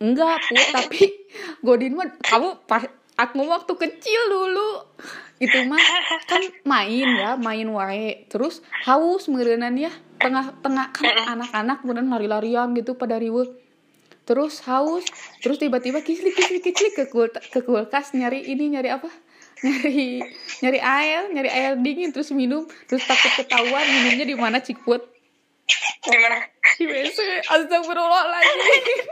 enggak 0.00 0.40
put 0.48 0.66
tapi 0.72 1.02
Godin 1.66 1.94
mah 1.94 2.08
kamu 2.24 2.64
pas 2.66 2.88
aku 3.14 3.44
waktu 3.46 3.72
kecil 3.76 4.20
dulu. 4.32 4.88
Itu 5.40 5.64
mah 5.68 5.80
kan 6.28 6.42
main 6.68 7.08
ya 7.16 7.36
main 7.36 7.68
wae. 7.70 8.26
Terus 8.28 8.64
haus 8.84 9.28
meureunan 9.28 9.72
ya. 9.76 9.92
Tengah-tengah 10.20 10.86
kan 10.92 11.16
anak-anak 11.38 11.80
kemudian 11.80 12.12
lari-larian 12.12 12.76
gitu 12.76 12.96
pada 12.96 13.16
riweuh 13.16 13.48
terus 14.30 14.62
haus 14.62 15.02
terus 15.42 15.58
tiba-tiba 15.58 16.06
kislik 16.06 16.38
kislik 16.38 16.62
kislik 16.62 16.94
ke, 16.94 17.10
kul 17.10 17.26
ke 17.34 17.66
kulkas 17.66 18.14
nyari 18.14 18.46
ini 18.46 18.78
nyari 18.78 18.94
apa? 18.94 19.10
Nyari 19.66 20.24
nyari 20.64 20.80
air 20.80 21.22
nyari 21.34 21.50
air 21.50 21.72
dingin 21.76 22.14
terus 22.14 22.30
minum 22.32 22.64
terus 22.88 23.04
takut 23.04 23.28
ketahuan 23.36 23.84
minumnya 23.84 24.24
di 24.24 24.36
mana 24.38 24.62
cikput 24.62 25.04
gimana? 26.00 26.38
Di 26.76 26.84
WC 26.88 27.18
astagfirullahaladzim 27.44 29.04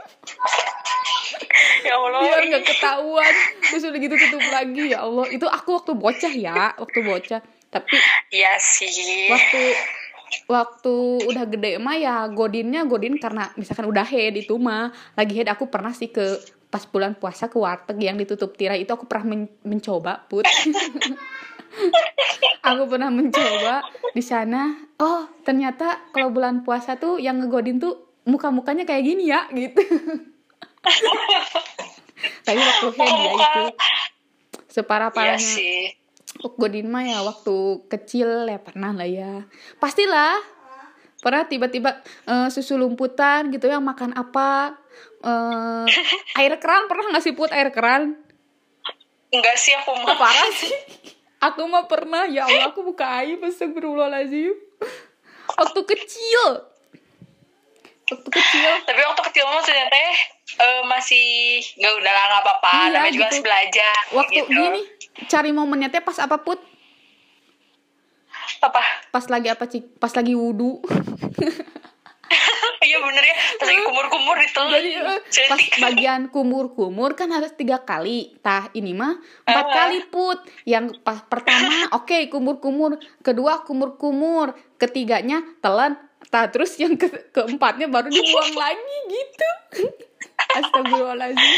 ya 1.85 1.93
Allah. 1.95 2.19
Biar 2.23 2.43
nggak 2.49 2.65
ketahuan. 2.65 3.33
Terus 3.61 3.83
udah 3.85 3.99
gitu 3.99 4.15
tutup 4.17 4.43
lagi. 4.49 4.83
Ya 4.93 4.99
Allah. 5.05 5.25
Itu 5.29 5.45
aku 5.45 5.69
waktu 5.79 5.91
bocah 5.95 6.33
ya. 6.33 6.73
Waktu 6.77 6.99
bocah. 7.05 7.41
Tapi 7.69 7.95
Iya 8.33 8.57
sih. 8.57 8.89
waktu 9.29 9.61
waktu 10.49 10.93
udah 11.25 11.45
gede 11.49 11.77
mah 11.81 11.97
ya 11.97 12.25
godinnya 12.29 12.85
godin 12.85 13.17
karena 13.17 13.49
misalkan 13.57 13.85
udah 13.89 14.05
head 14.05 14.37
itu 14.37 14.57
mah. 14.57 14.89
Lagi 15.13 15.33
head 15.37 15.49
aku 15.49 15.69
pernah 15.69 15.93
sih 15.93 16.09
ke 16.09 16.37
pas 16.69 16.85
bulan 16.85 17.17
puasa 17.17 17.49
ke 17.49 17.57
warteg 17.57 17.97
yang 18.01 18.17
ditutup 18.17 18.53
tirai. 18.53 18.85
Itu 18.85 18.93
aku 18.97 19.05
pernah 19.09 19.35
men- 19.37 19.53
mencoba 19.65 20.25
put. 20.29 20.45
Aku 22.65 22.89
pernah 22.89 23.13
mencoba 23.13 23.85
di 24.11 24.25
sana 24.25 24.88
oh 24.99 25.25
ternyata 25.41 26.11
kalau 26.11 26.29
bulan 26.29 26.61
puasa 26.61 26.95
tuh 26.95 27.17
yang 27.17 27.39
ngegodin 27.39 27.79
tuh 27.79 28.19
muka-mukanya 28.23 28.83
kayak 28.83 29.03
gini 29.03 29.27
ya 29.27 29.47
gitu 29.49 29.79
tapi 32.45 32.59
waktu 32.59 32.87
head 32.93 33.15
ya 33.15 33.31
itu 33.31 33.63
separah 34.69 35.09
Iya 35.09 35.15
parahnya 35.15 35.39
sih. 35.39 35.91
Godin 36.55 36.87
mah 36.87 37.03
ya 37.03 37.19
waktu 37.19 37.83
kecil 37.89 38.45
ya 38.45 38.61
pernah 38.61 38.93
lah 38.93 39.03
ya. 39.03 39.43
Pastilah. 39.77 40.37
Pernah 41.19 41.43
tiba-tiba 41.49 41.99
eh, 42.25 42.47
susu 42.47 42.77
lumputan 42.77 43.51
gitu 43.51 43.67
yang 43.67 43.83
makan 43.83 44.15
apa? 44.15 44.77
eh 45.19 45.85
air 46.37 46.53
keran 46.59 46.87
pernah 46.87 47.11
nggak 47.11 47.23
sih 47.23 47.35
put 47.35 47.51
air 47.51 47.71
keran? 47.75 48.15
Enggak 49.29 49.57
sih 49.59 49.75
aku 49.75 49.91
Oh, 49.91 49.99
mah. 49.99 50.15
parah 50.15 50.49
sih. 50.53 50.73
Aku 51.43 51.67
mah 51.67 51.87
pernah 51.87 52.23
ya 52.23 52.47
Allah 52.47 52.71
aku 52.71 52.83
buka 52.83 53.03
aib 53.19 53.43
astagfirullahaladzim. 53.43 54.55
Waktu 55.51 55.79
kecil. 55.85 56.41
Waktu 58.07 58.29
kecil. 58.31 58.71
Tapi 58.83 58.99
waktu 59.01 59.21
kecil 59.27 59.43
mah 59.45 59.61
ternyata 59.61 59.95
eh, 60.55 60.81
masih 60.83 61.25
nggak 61.75 61.93
udah 61.95 62.11
nggak 62.11 62.41
apa-apa. 62.41 62.71
Iya, 62.71 62.85
Namanya 62.91 63.11
juga 63.11 63.25
gitu. 63.25 63.29
masih 63.29 63.43
belajar. 63.43 63.99
Waktu 64.11 64.33
gitu. 64.35 64.49
gini 64.49 64.81
cari 65.27 65.51
momennya 65.51 65.89
teh 65.89 65.99
pas 65.99 66.15
apa 66.17 66.39
put? 66.39 66.59
Apa? 68.59 68.81
Pas 69.09 69.25
lagi 69.27 69.47
apa 69.47 69.65
cik? 69.65 69.97
Pas 69.97 70.11
lagi 70.11 70.33
wudhu. 70.33 70.79
Iya 72.79 72.95
bener 73.03 73.21
ya. 73.21 73.35
Pas 73.59 73.67
lagi 73.67 73.81
kumur-kumur 73.83 74.37
itu. 74.39 74.61
Eh, 74.71 75.19
pas 75.51 75.59
bagian 75.83 76.31
kumur-kumur 76.31 77.11
kan 77.11 77.27
harus 77.27 77.51
tiga 77.51 77.83
kali. 77.83 78.39
Tah 78.39 78.71
ini 78.71 78.95
mah 78.95 79.19
empat 79.43 79.65
Ah. 79.67 79.73
kali 79.83 80.07
put. 80.07 80.39
Yang 80.63 80.95
pas 81.03 81.19
pertama 81.27 81.67
oke 81.99 82.31
kumur-kumur, 82.31 82.95
kedua 83.19 83.67
kumur-kumur, 83.67 84.55
ketiganya 84.79 85.43
telan. 85.59 85.99
Tah 86.29 86.45
terus 86.47 86.77
yang 86.77 86.93
ke 86.93 87.09
keempatnya 87.33 87.89
baru 87.89 88.07
dibuang 88.07 88.53
lagi 88.63 88.95
gitu. 89.07 89.49
Astagfirullahaladzim. 90.49 91.53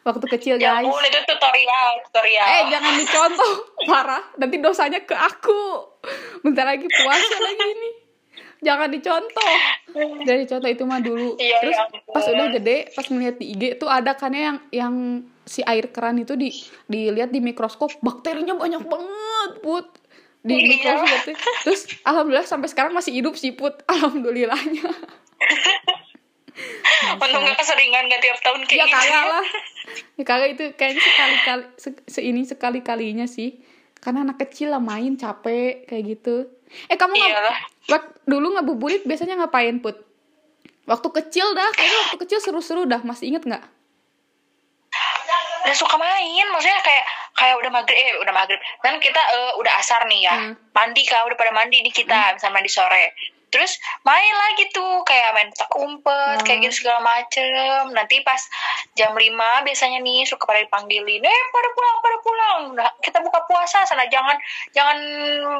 Waktu 0.00 0.26
kecil 0.32 0.54
Ya 0.56 0.80
guys. 0.80 0.88
ampun 0.88 1.04
itu 1.04 1.20
tutorial, 1.28 1.90
tutorial. 2.08 2.46
Eh 2.46 2.62
jangan 2.72 2.92
dicontoh 2.96 3.52
parah. 3.84 4.22
Nanti 4.40 4.56
dosanya 4.58 5.00
ke 5.04 5.12
aku. 5.12 5.60
Bentar 6.40 6.64
lagi 6.64 6.88
puasa 6.88 7.36
lagi 7.36 7.66
ini. 7.68 7.90
Jangan 8.60 8.88
dicontoh. 8.88 9.52
Jadi 10.24 10.42
contoh 10.48 10.68
itu 10.68 10.82
mah 10.84 11.00
dulu. 11.00 11.36
Iya, 11.36 11.56
Terus 11.60 11.76
ya 11.76 11.84
pas 12.08 12.24
udah 12.28 12.48
gede, 12.52 12.76
pas 12.92 13.06
ngeliat 13.08 13.36
di 13.36 13.46
IG 13.52 13.62
tuh 13.76 13.88
ada 13.88 14.12
kan 14.16 14.32
ya 14.32 14.52
yang 14.52 14.58
yang 14.72 14.94
si 15.44 15.60
air 15.64 15.88
keran 15.88 16.16
itu 16.16 16.36
di 16.36 16.52
dilihat 16.84 17.28
di 17.28 17.40
mikroskop 17.40 17.92
bakterinya 18.00 18.56
banyak 18.56 18.84
banget, 18.84 19.50
Put. 19.60 19.99
Di 20.40 20.56
Iya. 20.56 20.96
tuh. 20.96 21.36
Terus 21.62 21.84
alhamdulillah 22.00 22.44
sampai 22.44 22.66
sekarang 22.66 22.92
masih 22.92 23.12
hidup 23.12 23.34
sih, 23.34 23.52
Put. 23.52 23.84
Alhamdulillahnya. 23.92 24.88
Untung 27.12 27.42
gak 27.42 27.56
keseringan 27.56 28.04
gak 28.06 28.20
tiap 28.20 28.38
tahun 28.40 28.60
kayak 28.64 28.76
Ya 28.78 28.84
gitu. 28.84 28.94
kagak 28.94 29.24
lah. 29.26 29.44
Ya 30.14 30.24
kagak 30.24 30.48
itu 30.50 30.64
kayaknya 30.74 31.00
sekali-kali 31.02 31.64
se, 31.74 31.88
se- 32.06 32.24
ini 32.24 32.42
sekali-kalinya 32.42 33.26
sih. 33.26 33.60
Karena 33.96 34.24
anak 34.24 34.40
kecil 34.40 34.68
lah 34.68 34.80
main 34.80 35.14
capek 35.14 35.84
kayak 35.84 36.04
gitu. 36.06 36.48
Eh 36.88 36.96
kamu 36.96 37.12
nggak 37.12 37.30
Iyalah. 37.30 37.56
wak- 37.88 38.16
dulu 38.24 38.56
ngabuburit 38.56 39.04
biasanya 39.04 39.36
ngapain 39.38 39.76
put? 39.78 39.96
Waktu 40.84 41.08
kecil 41.14 41.52
dah, 41.52 41.68
kayaknya 41.70 41.98
waktu 42.06 42.18
kecil 42.18 42.38
seru-seru 42.40 42.82
dah. 42.84 43.00
Masih 43.00 43.28
inget 43.28 43.44
nggak? 43.44 43.64
udah 45.60 45.76
suka 45.76 45.92
main 45.94 46.46
maksudnya 46.50 46.80
kayak 46.80 47.04
kayak 47.34 47.56
udah 47.58 47.70
maghrib 47.70 47.96
eh 47.96 48.18
udah 48.18 48.34
maghrib. 48.34 48.60
Kan 48.80 48.98
kita 48.98 49.20
eh, 49.20 49.52
udah 49.58 49.72
asar 49.78 50.06
nih 50.06 50.20
ya. 50.26 50.34
Hmm. 50.36 50.54
mandi 50.70 51.02
kan 51.04 51.26
udah 51.26 51.36
pada 51.36 51.52
mandi 51.52 51.82
nih 51.82 51.92
kita 51.92 52.34
misalnya 52.34 52.54
mandi 52.56 52.70
sore. 52.70 53.12
Terus 53.50 53.82
main 54.06 54.30
lagi 54.30 54.70
tuh 54.70 55.02
kayak 55.02 55.34
main 55.34 55.50
petak 55.50 55.74
umpet 55.74 56.38
Hmm. 56.38 56.46
kayak 56.46 56.58
gitu 56.70 56.86
segala 56.86 57.02
macem. 57.02 57.90
Nanti 57.90 58.22
pas 58.22 58.38
jam 58.94 59.10
5 59.10 59.26
biasanya 59.66 59.98
nih 59.98 60.22
suka 60.22 60.46
pada 60.46 60.62
dipanggilin 60.62 61.18
eh 61.18 61.42
pada 61.50 61.68
pulang 61.74 61.96
pada 61.98 62.16
pulang. 62.22 62.60
Nah, 62.78 62.90
kita 63.02 63.18
buka 63.18 63.42
puasa 63.50 63.82
sana 63.82 64.06
jangan 64.06 64.38
jangan 64.70 64.98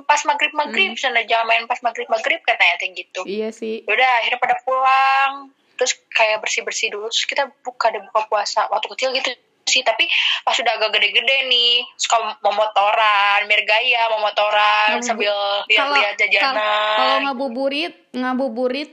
pas 0.06 0.22
maghrib 0.22 0.54
maghrib 0.54 0.94
sana 0.94 1.26
jangan 1.26 1.50
main 1.50 1.66
pas 1.66 1.82
maghrib 1.82 2.06
maghrib 2.06 2.38
katanya 2.46 2.78
kayak 2.78 2.94
gitu. 2.94 3.26
Iya 3.26 3.50
sih. 3.50 3.82
udah 3.82 4.08
akhirnya 4.22 4.38
pada 4.38 4.54
pulang. 4.62 5.50
Terus 5.74 5.98
kayak 6.14 6.38
bersih 6.44 6.62
bersih 6.62 6.88
dulu 6.94 7.10
terus 7.10 7.26
kita 7.26 7.50
buka 7.66 7.90
deh 7.90 7.98
buka 8.06 8.30
puasa. 8.30 8.70
Waktu 8.70 8.86
kecil 8.94 9.10
gitu 9.18 9.34
sih 9.70 9.80
tapi 9.80 10.10
pas 10.42 10.52
udah 10.52 10.74
agak 10.74 10.90
gede-gede 10.98 11.46
nih 11.46 11.86
suka 11.94 12.34
mau 12.42 12.50
motoran 12.50 13.46
biar 13.46 13.62
gaya 13.62 14.10
mau 14.10 14.20
motoran 14.20 14.98
Ngabubu- 14.98 15.06
sambil 15.06 15.34
lihat-lihat 15.70 16.14
jajanan 16.18 16.58
kalau 16.98 17.16
ngabuburit, 17.22 17.94
ngabuburit 18.10 18.90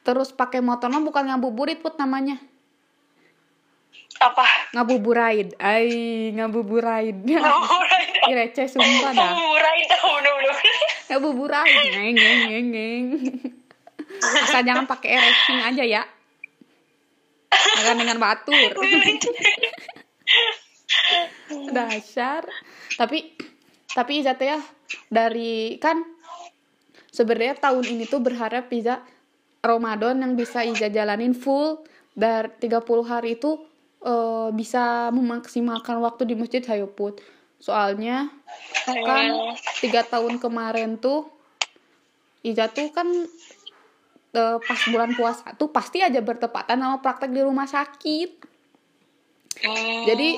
terus 0.00 0.32
pakai 0.32 0.58
motor 0.58 0.88
mah 0.88 1.04
bukan 1.04 1.28
ngabuburit 1.28 1.78
put 1.78 1.94
namanya. 1.94 2.40
apa 4.16 4.72
Ngabuburaid. 4.72 5.60
Ai, 5.60 6.32
ngabuburaid. 6.32 7.20
Ih, 7.28 8.32
receh 8.32 8.64
sumpah 8.64 9.12
dah. 9.12 9.28
murah 9.28 9.74
itu 9.76 9.92
bener-bener 9.92 10.56
Ngabuburaid. 11.12 11.84
Ngeng 11.92 12.16
ngeng 12.16 12.40
ngeng 12.48 12.66
ngeng. 12.72 13.04
Asal 14.16 14.64
jangan 14.64 14.88
pakai 14.88 15.20
racing 15.20 15.60
aja 15.60 15.84
ya. 15.84 16.02
Jangan 17.76 17.96
dengan 18.00 18.16
batur. 18.16 18.72
Dasar. 21.72 22.42
Tapi 22.94 23.36
tapi 23.96 24.20
Iza 24.20 24.36
teh 24.36 24.52
ya 24.52 24.60
dari 25.08 25.80
kan 25.80 26.04
sebenarnya 27.08 27.56
tahun 27.56 27.96
ini 27.96 28.04
tuh 28.04 28.20
berharap 28.20 28.68
Iza 28.68 29.00
Ramadan 29.64 30.20
yang 30.20 30.32
bisa 30.36 30.60
Iza 30.62 30.92
jalanin 30.92 31.32
full 31.32 31.80
dari 32.12 32.48
30 32.60 32.84
hari 33.08 33.40
itu 33.40 33.56
eh, 34.04 34.48
bisa 34.52 35.08
memaksimalkan 35.16 35.96
waktu 36.04 36.28
di 36.28 36.34
masjid 36.36 36.60
hayo 36.68 36.92
put. 36.92 37.24
Soalnya 37.56 38.28
kan 38.84 39.56
tiga 39.80 40.04
tahun 40.04 40.36
kemarin 40.36 41.00
tuh 41.00 41.32
Iza 42.44 42.68
tuh 42.68 42.92
kan 42.92 43.08
eh, 44.36 44.58
pas 44.60 44.80
bulan 44.92 45.16
puasa 45.16 45.56
tuh 45.56 45.72
pasti 45.72 46.04
aja 46.04 46.20
bertepatan 46.20 46.78
sama 46.84 47.00
praktek 47.00 47.32
di 47.32 47.40
rumah 47.40 47.64
sakit. 47.64 48.30
Hmm. 49.56 50.04
Jadi 50.04 50.36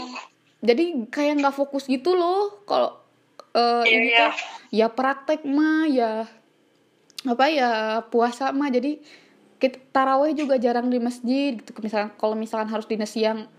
jadi 0.58 1.06
kayak 1.10 1.42
nggak 1.42 1.54
fokus 1.54 1.86
gitu 1.86 2.18
loh. 2.18 2.62
Kalau 2.66 2.98
Iya, 3.58 3.90
ini 3.90 4.08
iya. 4.12 4.18
tuh 4.18 4.32
ya 4.70 4.86
praktek 4.92 5.42
mah 5.42 5.88
ya 5.88 6.12
apa 7.26 7.44
ya 7.50 7.70
puasa 8.06 8.54
mah. 8.54 8.70
Jadi 8.70 9.02
kita 9.58 9.78
taraweh 9.90 10.36
juga 10.38 10.54
jarang 10.60 10.90
di 10.90 11.02
masjid 11.02 11.58
gitu. 11.58 11.74
Misalkan 11.82 12.14
kalau 12.14 12.34
misalkan 12.38 12.70
harus 12.70 12.86
dinas 12.86 13.10
siang 13.10 13.50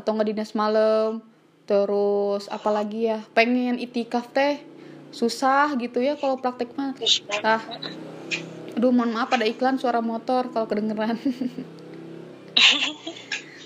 atau 0.00 0.16
nggak 0.16 0.28
dinas 0.32 0.56
malam 0.56 1.20
terus 1.62 2.50
apalagi 2.50 3.06
ya 3.12 3.22
pengen 3.38 3.78
itikaf 3.78 4.26
teh 4.34 4.58
susah 5.12 5.76
gitu 5.76 6.00
ya 6.00 6.16
kalau 6.16 6.40
praktek 6.40 6.72
mah. 6.74 6.96
Ah. 7.44 7.60
Aduh 8.72 8.88
mohon 8.88 9.12
maaf 9.12 9.28
ada 9.36 9.44
iklan 9.44 9.76
suara 9.76 10.00
motor 10.00 10.48
kalau 10.48 10.64
kedengeran 10.64 11.20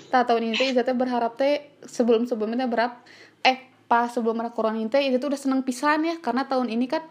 Tah 0.07 0.23
tahun 0.23 0.55
ini 0.55 0.71
teh 0.71 0.95
berharap 0.95 1.35
teh 1.35 1.67
sebelum 1.83 2.23
sebelumnya 2.23 2.63
berharap 2.63 3.03
eh 3.43 3.67
pas 3.91 4.07
sebelum 4.07 4.39
ada 4.39 4.55
corona 4.55 4.79
ini 4.79 4.87
teh 4.87 5.03
tuh 5.19 5.31
udah 5.31 5.39
seneng 5.39 5.61
pisan 5.67 6.07
ya 6.07 6.15
karena 6.23 6.47
tahun 6.47 6.71
ini 6.71 6.85
kan 6.87 7.03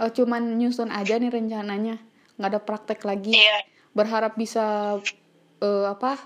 eh, 0.00 0.10
cuman 0.12 0.56
nyusun 0.56 0.88
aja 0.88 1.20
nih 1.20 1.28
rencananya. 1.28 2.00
Nggak 2.40 2.50
ada 2.50 2.60
praktek 2.62 3.00
lagi. 3.04 3.36
Iya. 3.36 3.68
Berharap 3.92 4.40
bisa 4.40 4.96
eh, 5.60 5.86
apa 5.88 6.16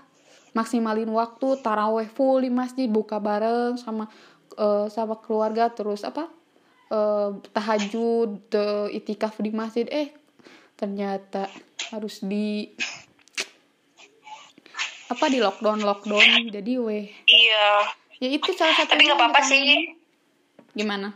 maksimalin 0.53 1.09
waktu 1.11 1.59
taraweh 1.65 2.07
full 2.07 2.45
di 2.45 2.53
masjid 2.53 2.87
buka 2.87 3.19
bareng 3.19 3.75
sama 3.81 4.07
eh, 4.55 4.87
sama 4.95 5.19
keluarga 5.19 5.75
terus 5.75 6.07
apa 6.07 6.31
eh, 6.93 7.31
tahajud 7.51 8.47
eh, 8.55 8.99
itikaf 8.99 9.43
di 9.43 9.51
masjid. 9.51 9.91
Eh 9.91 10.15
ternyata 10.79 11.47
harus 11.95 12.23
di 12.27 12.75
apa 15.13 15.29
di 15.29 15.39
lockdown 15.39 15.81
lockdown? 15.85 16.49
Jadi 16.49 16.73
weh. 16.81 17.07
Iya. 17.29 17.69
Ya 18.23 18.29
itu 18.33 18.51
salah 18.57 18.75
satu 18.75 18.95
tapi 18.95 19.07
nggak 19.07 19.19
apa-apa 19.19 19.41
sih. 19.45 19.97
Gimana? 20.73 21.13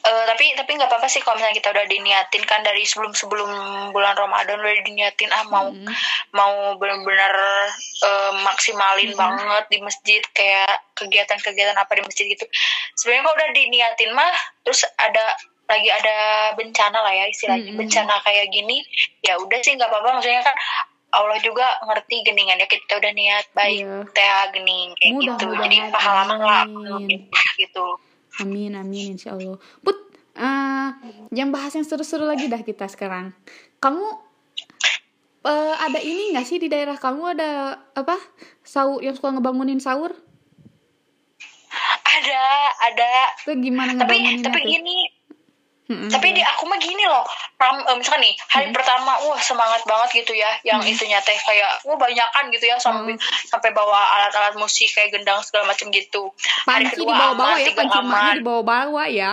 Eh, 0.00 0.24
tapi 0.32 0.56
tapi 0.56 0.80
nggak 0.80 0.88
apa-apa 0.88 1.12
sih 1.12 1.20
kalau 1.20 1.36
misalnya 1.36 1.60
kita 1.60 1.76
udah 1.76 1.84
diniatin 1.84 2.42
kan 2.48 2.64
dari 2.64 2.88
sebelum 2.88 3.12
sebelum 3.12 3.50
bulan 3.92 4.16
Ramadan 4.16 4.56
udah 4.56 4.72
diniatin 4.80 5.28
ah 5.28 5.44
mau 5.44 5.68
Mm. 5.68 5.86
mau 6.32 6.72
benar-benar 6.80 7.34
eh, 8.00 8.32
maksimalin 8.40 9.12
Mm-mm. 9.12 9.20
banget 9.20 9.64
di 9.68 9.78
masjid 9.84 10.22
kayak 10.32 10.72
kegiatan-kegiatan 10.96 11.76
apa 11.76 11.92
di 12.00 12.02
masjid 12.08 12.26
gitu. 12.32 12.48
Sebenarnya 12.96 13.22
kalau 13.28 13.36
udah 13.36 13.50
diniatin 13.52 14.10
mah 14.16 14.32
terus 14.64 14.88
ada 14.96 15.36
lagi 15.68 15.86
ada 15.92 16.16
bencana 16.56 16.98
lah 17.04 17.12
ya 17.12 17.28
istilahnya. 17.28 17.70
Mm-mm. 17.70 17.84
bencana 17.84 18.14
kayak 18.24 18.48
gini 18.56 18.80
ya 19.20 19.36
udah 19.36 19.60
sih 19.60 19.76
nggak 19.76 19.84
apa-apa. 19.92 20.16
Maksudnya 20.16 20.40
kan 20.48 20.56
Allah 21.10 21.38
juga 21.38 21.66
ngerti 21.82 22.22
geningan 22.22 22.56
ya 22.56 22.66
kita 22.66 22.96
udah 22.96 23.12
niat 23.12 23.46
baik 23.50 23.82
Iya. 23.82 23.98
teh 24.08 24.28
gening 24.52 24.88
kayak 24.94 25.12
gitu 25.16 25.26
Mudah-mudahan. 25.26 25.62
jadi 25.64 25.76
pahala 25.90 26.22
mah 26.28 26.64
Amin. 26.96 27.26
gitu 27.56 27.86
Amin 28.38 28.72
amin 28.72 29.14
insya 29.14 29.34
Allah. 29.34 29.58
Put, 29.78 29.98
eh 30.32 30.88
yang 31.30 31.50
bahas 31.50 31.72
yang 31.72 31.82
seru-seru 31.82 32.24
lagi 32.24 32.46
dah 32.46 32.62
kita 32.62 32.86
sekarang. 32.86 33.34
Kamu 33.76 34.06
eh, 35.42 35.74
ada 35.76 35.98
ini 35.98 36.30
nggak 36.30 36.46
sih 36.46 36.56
di 36.56 36.66
daerah 36.66 36.94
kamu 36.94 37.34
ada 37.34 37.50
apa 37.90 38.16
sahur 38.62 39.00
yang 39.00 39.12
suka 39.12 39.30
ngebangunin 39.30 39.78
sahur? 39.78 40.14
ada 42.02 42.42
ada 42.82 43.10
Itu 43.40 43.54
gimana 43.56 43.94
tapi 43.94 44.14
ngebangunin 44.14 44.42
tapi 44.42 44.60
tuh? 44.60 44.70
ini 44.72 44.96
Mm-mm. 45.90 46.06
tapi 46.06 46.30
di 46.30 46.38
aku 46.38 46.70
mah 46.70 46.78
gini 46.78 47.02
loh 47.02 47.26
ram, 47.58 47.82
eh, 47.82 47.96
misalkan 47.98 48.22
nih 48.22 48.34
hari 48.46 48.70
Hmm. 48.70 48.76
pertama 48.78 49.18
wah 49.26 49.40
semangat 49.42 49.82
banget 49.82 50.22
gitu 50.22 50.38
ya 50.38 50.54
yang 50.62 50.78
Hmm. 50.78 50.86
itunya 50.86 51.18
teh 51.20 51.34
kayak 51.34 51.82
wah 51.82 51.98
banyakan 51.98 52.46
gitu 52.54 52.70
ya 52.70 52.78
sampai 52.78 53.18
sampai 53.44 53.74
bawa 53.74 53.98
alat-alat 54.16 54.54
musik 54.54 54.86
kayak 54.94 55.10
gendang 55.10 55.42
segala 55.42 55.74
macam 55.74 55.90
gitu 55.90 56.30
hari 56.64 56.86
panci 56.86 56.94
kedua 56.94 57.10
dibawa-bawa 57.10 57.50
aman 57.50 57.58
ya, 57.58 57.72
panci 57.74 57.98
dibawa-bawa 58.38 59.02
ya. 59.10 59.32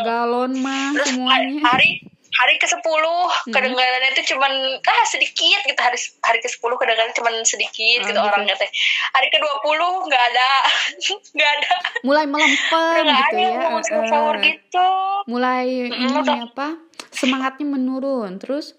Galon 0.00 0.52
mah 0.62 0.94
terus 0.94 1.10
hari, 1.10 1.12
semuanya. 1.12 1.60
hari 1.66 1.90
hari 2.36 2.54
ke 2.56 2.66
sepuluh 2.66 3.28
Hmm. 3.42 3.52
kedengarannya 3.52 4.10
itu 4.12 4.32
cuman 4.32 4.52
ah 4.78 5.04
sedikit 5.04 5.60
gitu 5.62 5.78
hari 5.78 5.94
hari 6.20 6.38
ke 6.38 6.48
sepuluh 6.48 6.76
kedengarannya 6.76 7.14
cuman 7.14 7.34
sedikit 7.42 8.02
Oh, 8.02 8.06
gitu 8.06 8.12
gitu. 8.12 8.20
orangnya 8.22 8.54
teh 8.54 8.70
hari 9.10 9.28
ke 9.28 9.38
dua 9.38 9.54
puluh 9.60 10.02
nggak 10.02 10.22
ada 10.26 10.50
nggak 11.34 11.50
ada 11.52 11.72
Mulai 12.02 12.24
melempem 12.24 13.02
gitu 13.02 13.24
ada 13.26 13.38
ya. 13.38 13.48
yang 13.56 13.72
mau 13.72 13.78
eh, 13.78 13.84
sahur 13.84 14.36
gitu 14.38 14.88
Mulai 15.26 15.64
Mm, 15.86 16.22
ini 16.22 16.36
apa? 16.44 16.68
Semangatnya 17.10 17.66
menurun. 17.66 18.38
Terus 18.38 18.78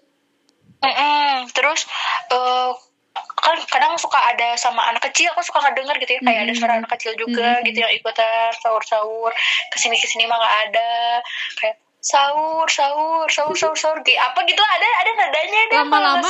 Mm-mm. 0.78 1.50
Terus 1.50 1.84
eh 2.30 2.70
kan 3.18 3.58
kadang 3.66 3.98
suka 3.98 4.14
ada 4.24 4.54
sama 4.54 4.86
anak 4.86 5.02
kecil 5.04 5.26
aku 5.32 5.42
suka 5.42 5.58
ngedenger 5.60 5.98
gitu 5.98 6.12
ya 6.12 6.20
kayak 6.22 6.40
ada 6.46 6.52
suara 6.54 6.72
anak 6.78 6.90
kecil 6.94 7.12
juga 7.16 7.58
Mm-mm. 7.58 7.66
gitu 7.66 7.78
yang 7.80 7.90
ikutan 7.90 8.54
sahur-sahur 8.56 9.34
ke 9.68 9.76
sini 9.76 9.98
ke 9.98 10.06
sini 10.06 10.24
mah 10.24 10.38
nggak 10.38 10.56
ada 10.70 10.90
kayak 11.56 11.76
sahur 11.98 12.66
sahur 12.70 13.26
sahur 13.30 13.56
sahur 13.56 13.76
sahur. 13.76 13.98
Kayak 14.02 14.32
apa 14.32 14.38
gitu 14.46 14.62
ada 14.62 14.88
ada 15.02 15.10
nadanya 15.18 15.60
deh 15.68 15.78
lama-lama 15.82 16.28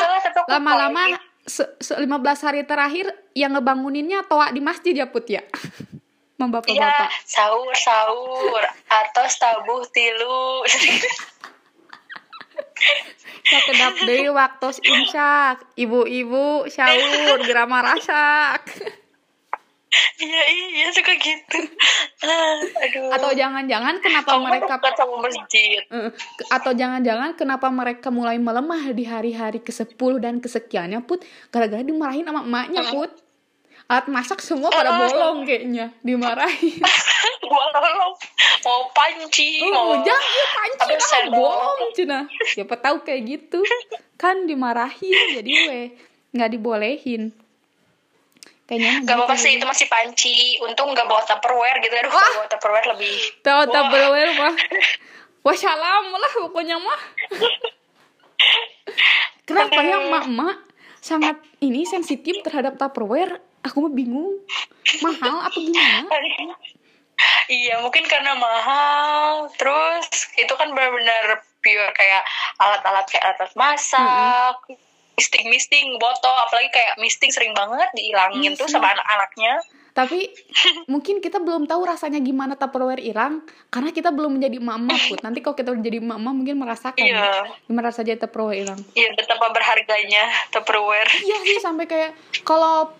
lama-lama 0.49 1.03
se 1.49 1.65
15 1.81 2.05
hari 2.45 2.63
terakhir 2.69 3.09
yang 3.33 3.57
ngebanguninnya 3.57 4.25
toa 4.29 4.53
di 4.53 4.61
masjid 4.61 4.93
ya 4.93 5.09
put 5.09 5.29
ya? 5.29 5.41
Mam 6.39 6.55
lagi. 6.55 6.71
Iya, 6.71 6.87
bapak-bapak 6.87 7.11
sahur 7.27 7.75
sahur. 7.75 8.63
Atau 8.87 9.27
tabuh 9.27 9.83
tilu. 9.91 10.63
saya 13.49 13.61
kedap 13.67 13.95
deui 14.07 14.31
waktu 14.31 14.69
imsak. 14.87 15.67
Ibu-ibu 15.75 16.71
sahur 16.71 17.43
gerama 17.43 17.83
rasak 17.83 18.63
Iya 20.19 20.43
iya 20.51 20.87
suka 20.91 21.15
gitu. 21.15 21.59
Ah, 22.21 22.59
Aduh. 22.83 23.11
atau 23.13 23.31
jangan-jangan 23.33 23.99
kenapa 23.99 24.35
Kamu 24.35 24.45
mereka 24.45 24.75
sama 24.93 25.15
masjid. 25.21 25.81
Eh, 25.81 26.11
ke- 26.11 26.47
atau 26.49 26.73
jangan-jangan 26.73 27.35
kenapa 27.35 27.67
mereka 27.69 28.09
mulai 28.09 28.37
melemah 28.37 28.91
di 28.91 29.05
hari-hari 29.05 29.59
ke-10 29.59 29.95
dan 30.19 30.39
kesekiannya 30.39 31.03
put 31.03 31.23
gara-gara 31.49 31.81
dimarahin 31.81 32.23
sama 32.23 32.43
emaknya 32.43 32.83
put 32.89 33.11
alat 33.87 34.05
masak 34.07 34.39
semua 34.39 34.69
pada 34.69 35.01
bolong 35.01 35.43
kayaknya 35.43 35.95
dimarahin 36.03 36.77
Gua 37.41 37.65
tolong 37.73 38.13
mau 38.61 38.83
panci, 38.93 39.65
Oh, 39.65 39.73
mau 39.73 40.05
jangan 40.05 40.21
ya 40.29 40.47
panci 40.53 40.93
lah, 40.93 41.23
bohong 41.33 41.81
cina. 41.95 42.19
Siapa 42.45 42.77
tahu 42.77 43.01
kayak 43.01 43.23
gitu. 43.25 43.65
Kan 44.15 44.45
dimarahin 44.45 45.17
jadi 45.33 45.53
we 45.65 45.81
nggak 46.31 46.51
dibolehin. 46.53 47.33
Kayaknya 48.69 49.09
Gak 49.09 49.17
apa-apa 49.17 49.37
sih 49.41 49.57
itu 49.57 49.65
masih 49.65 49.89
panci. 49.89 50.61
Untung 50.61 50.93
gak 50.93 51.09
bawa 51.09 51.25
tupperware 51.25 51.81
gitu. 51.81 51.95
Aduh 51.97 52.13
kalau 52.13 52.33
bawa 52.45 52.49
tupperware 52.53 52.87
lebih. 52.93 53.17
Tahu 53.41 53.61
Wah. 53.65 53.73
Tupperware 53.73 54.33
mah. 54.37 54.55
Wassalam 55.49 56.05
lah 56.13 56.33
pokoknya 56.37 56.77
mah. 56.77 57.01
Kenapa 59.49 59.81
ya 59.81 59.97
emak-emak 60.05 60.57
sangat 61.01 61.41
ini 61.65 61.89
sensitif 61.89 62.45
terhadap 62.45 62.77
Tupperware? 62.77 63.41
Aku 63.65 63.89
mah 63.89 63.93
bingung. 63.97 64.45
Mahal 65.01 65.49
apa 65.49 65.57
gimana? 65.57 66.13
Iya 67.49 67.83
mungkin 67.83 68.07
karena 68.07 68.37
mahal. 68.39 69.51
Terus 69.59 70.07
itu 70.39 70.53
kan 70.55 70.71
benar-benar 70.71 71.43
pure 71.65 71.91
kayak 71.97 72.23
alat-alat 72.61 73.09
kayak 73.11 73.25
alat 73.35 73.53
masak. 73.59 74.55
Misting 75.19 75.47
misting 75.49 75.87
botol 75.97 76.31
apalagi 76.39 76.71
kayak 76.71 76.95
misting 76.97 77.29
sering 77.29 77.51
banget 77.53 77.91
dihilangin 77.93 78.39
Iya 78.47 78.55
tuh 78.55 78.67
sama 78.67 78.89
anak-anaknya 78.89 79.59
Tapi 79.91 80.31
mungkin 80.93 81.19
kita 81.19 81.37
belum 81.39 81.67
tahu 81.67 81.83
rasanya 81.83 82.19
gimana 82.19 82.55
Tupperware 82.55 83.03
hilang 83.03 83.43
karena 83.67 83.91
kita 83.91 84.09
belum 84.09 84.39
menjadi 84.39 84.57
emak-emak 84.57 85.01
Put. 85.05 85.21
Nanti 85.21 85.39
kalau 85.41 85.55
kita 85.55 85.69
udah 85.69 85.83
jadi 85.83 85.99
emak-emak 85.99 86.33
mungkin 86.33 86.57
merasakan 86.57 87.03
Iya. 87.03 87.51
gimana 87.67 87.85
rasanya 87.85 88.15
Tupperware 88.17 88.59
hilang. 88.61 88.81
iya 88.93 89.11
betapa 89.13 89.51
berharganya 89.51 90.23
tupperware 90.49 91.11
Iya 91.19 91.37
sih 91.45 91.59
sampai 91.67 91.85
kayak 91.85 92.15
kalau 92.41 92.95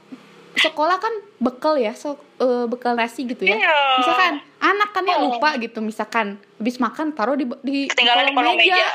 sekolah 0.57 0.99
kan 0.99 1.15
bekal 1.39 1.79
ya, 1.79 1.95
so, 1.95 2.19
eh, 2.37 2.67
bekal 2.67 2.93
nasi 2.93 3.23
gitu 3.23 3.47
ya. 3.47 3.55
Iya. 3.55 3.79
Misalkan 3.97 4.33
anak 4.59 4.91
kan 4.91 5.07
ya 5.07 5.15
Oh. 5.17 5.31
lupa 5.31 5.55
gitu, 5.55 5.79
misalkan 5.79 6.27
habis 6.57 6.77
makan 6.77 7.15
taruh 7.15 7.35
di 7.35 7.47
di, 7.63 7.87
di 7.87 7.87
Ketinggalan 7.87 8.27
di 8.27 8.35
kolong 8.35 8.57
meja. 8.57 8.87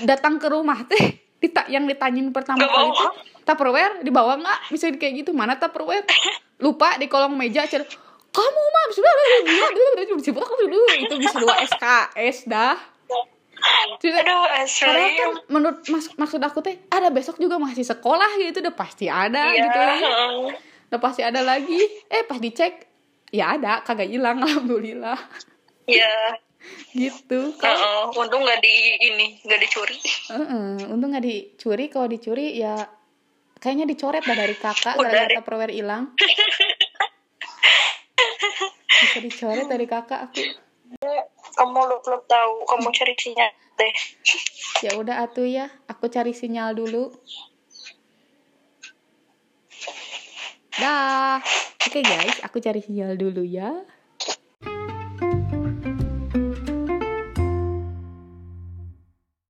Datang 0.00 0.38
ke 0.38 0.46
rumah 0.46 0.78
teh 0.84 1.18
dita 1.38 1.62
yang 1.66 1.86
ditanyain 1.86 2.28
pertama 2.28 2.62
kali 2.62 2.90
tuh 2.90 3.12
Tupperware 3.42 4.02
dibawa 4.02 4.36
nggak? 4.36 4.68
Misalnya 4.68 4.98
kayak 4.98 5.14
gitu, 5.18 5.30
mana 5.32 5.54
Tupperware? 5.54 6.04
Lupa 6.64 6.98
di 6.98 7.06
kolong 7.06 7.32
meja, 7.32 7.64
cer 7.64 7.86
kamu 8.28 8.60
mah 8.60 8.84
itu 10.98 11.14
bisa 11.16 11.36
dua 11.36 11.54
SKS 11.60 12.44
dah. 12.44 12.76
Tidak- 13.98 14.22
aduh 14.22 14.46
Padahal 14.46 14.62
asli 14.62 15.06
kan 15.16 15.30
menurut 15.48 15.82
mas, 15.88 16.06
maksud 16.14 16.38
aku 16.38 16.62
teh 16.62 16.78
ada 16.86 17.10
besok 17.10 17.38
juga 17.38 17.58
masih 17.58 17.82
sekolah 17.82 18.38
gitu 18.38 18.62
udah 18.62 18.70
pasti 18.70 19.10
ada 19.10 19.50
Iya, 19.50 19.64
gitu 19.64 19.74
ya. 19.76 19.94
heeh. 19.96 20.30
Udah 20.88 21.00
pasti 21.00 21.22
ada 21.22 21.42
lagi. 21.42 21.80
Eh 22.06 22.22
pas 22.22 22.38
dicek 22.38 22.86
ya 23.28 23.58
ada 23.58 23.82
kagak 23.82 24.06
hilang 24.06 24.38
alhamdulillah. 24.46 25.18
iya 25.84 26.38
Gitu. 26.98 27.40
Kalau 27.56 27.78
Heeh, 27.78 28.02
untung 28.18 28.42
nggak 28.42 28.60
di 28.60 28.74
ini 28.98 29.26
nggak 29.46 29.60
dicuri 29.62 29.98
Heeh, 30.30 30.90
untung 30.90 31.10
nggak 31.14 31.24
dicuri 31.24 31.86
kalau 31.92 32.08
dicuri 32.10 32.58
ya 32.58 32.88
kayaknya 33.58 33.86
dicoret 33.90 34.22
dah 34.22 34.36
dari 34.38 34.54
kakak 34.54 34.94
gara-gara 34.94 35.26
deh. 35.30 35.36
Tupperware 35.38 35.74
hilang. 35.74 36.14
Bisa 38.98 39.18
dicoret 39.22 39.66
dari 39.70 39.86
kakak 39.86 40.30
aku. 40.30 40.42
kamu 41.58 41.80
lu 41.90 41.96
belum 42.00 42.22
tahu 42.24 42.64
kamu 42.64 42.88
cari 42.96 43.14
sinyal 43.18 43.50
deh 43.76 43.94
Ya 44.86 44.94
udah 44.94 45.26
atuh 45.26 45.42
ya, 45.42 45.66
aku 45.90 46.06
cari 46.06 46.30
sinyal 46.30 46.70
dulu. 46.78 47.10
Dah. 50.78 51.42
Oke 51.82 51.98
guys, 52.04 52.38
aku 52.46 52.62
cari 52.62 52.78
sinyal 52.78 53.18
dulu 53.18 53.42
ya. 53.42 53.74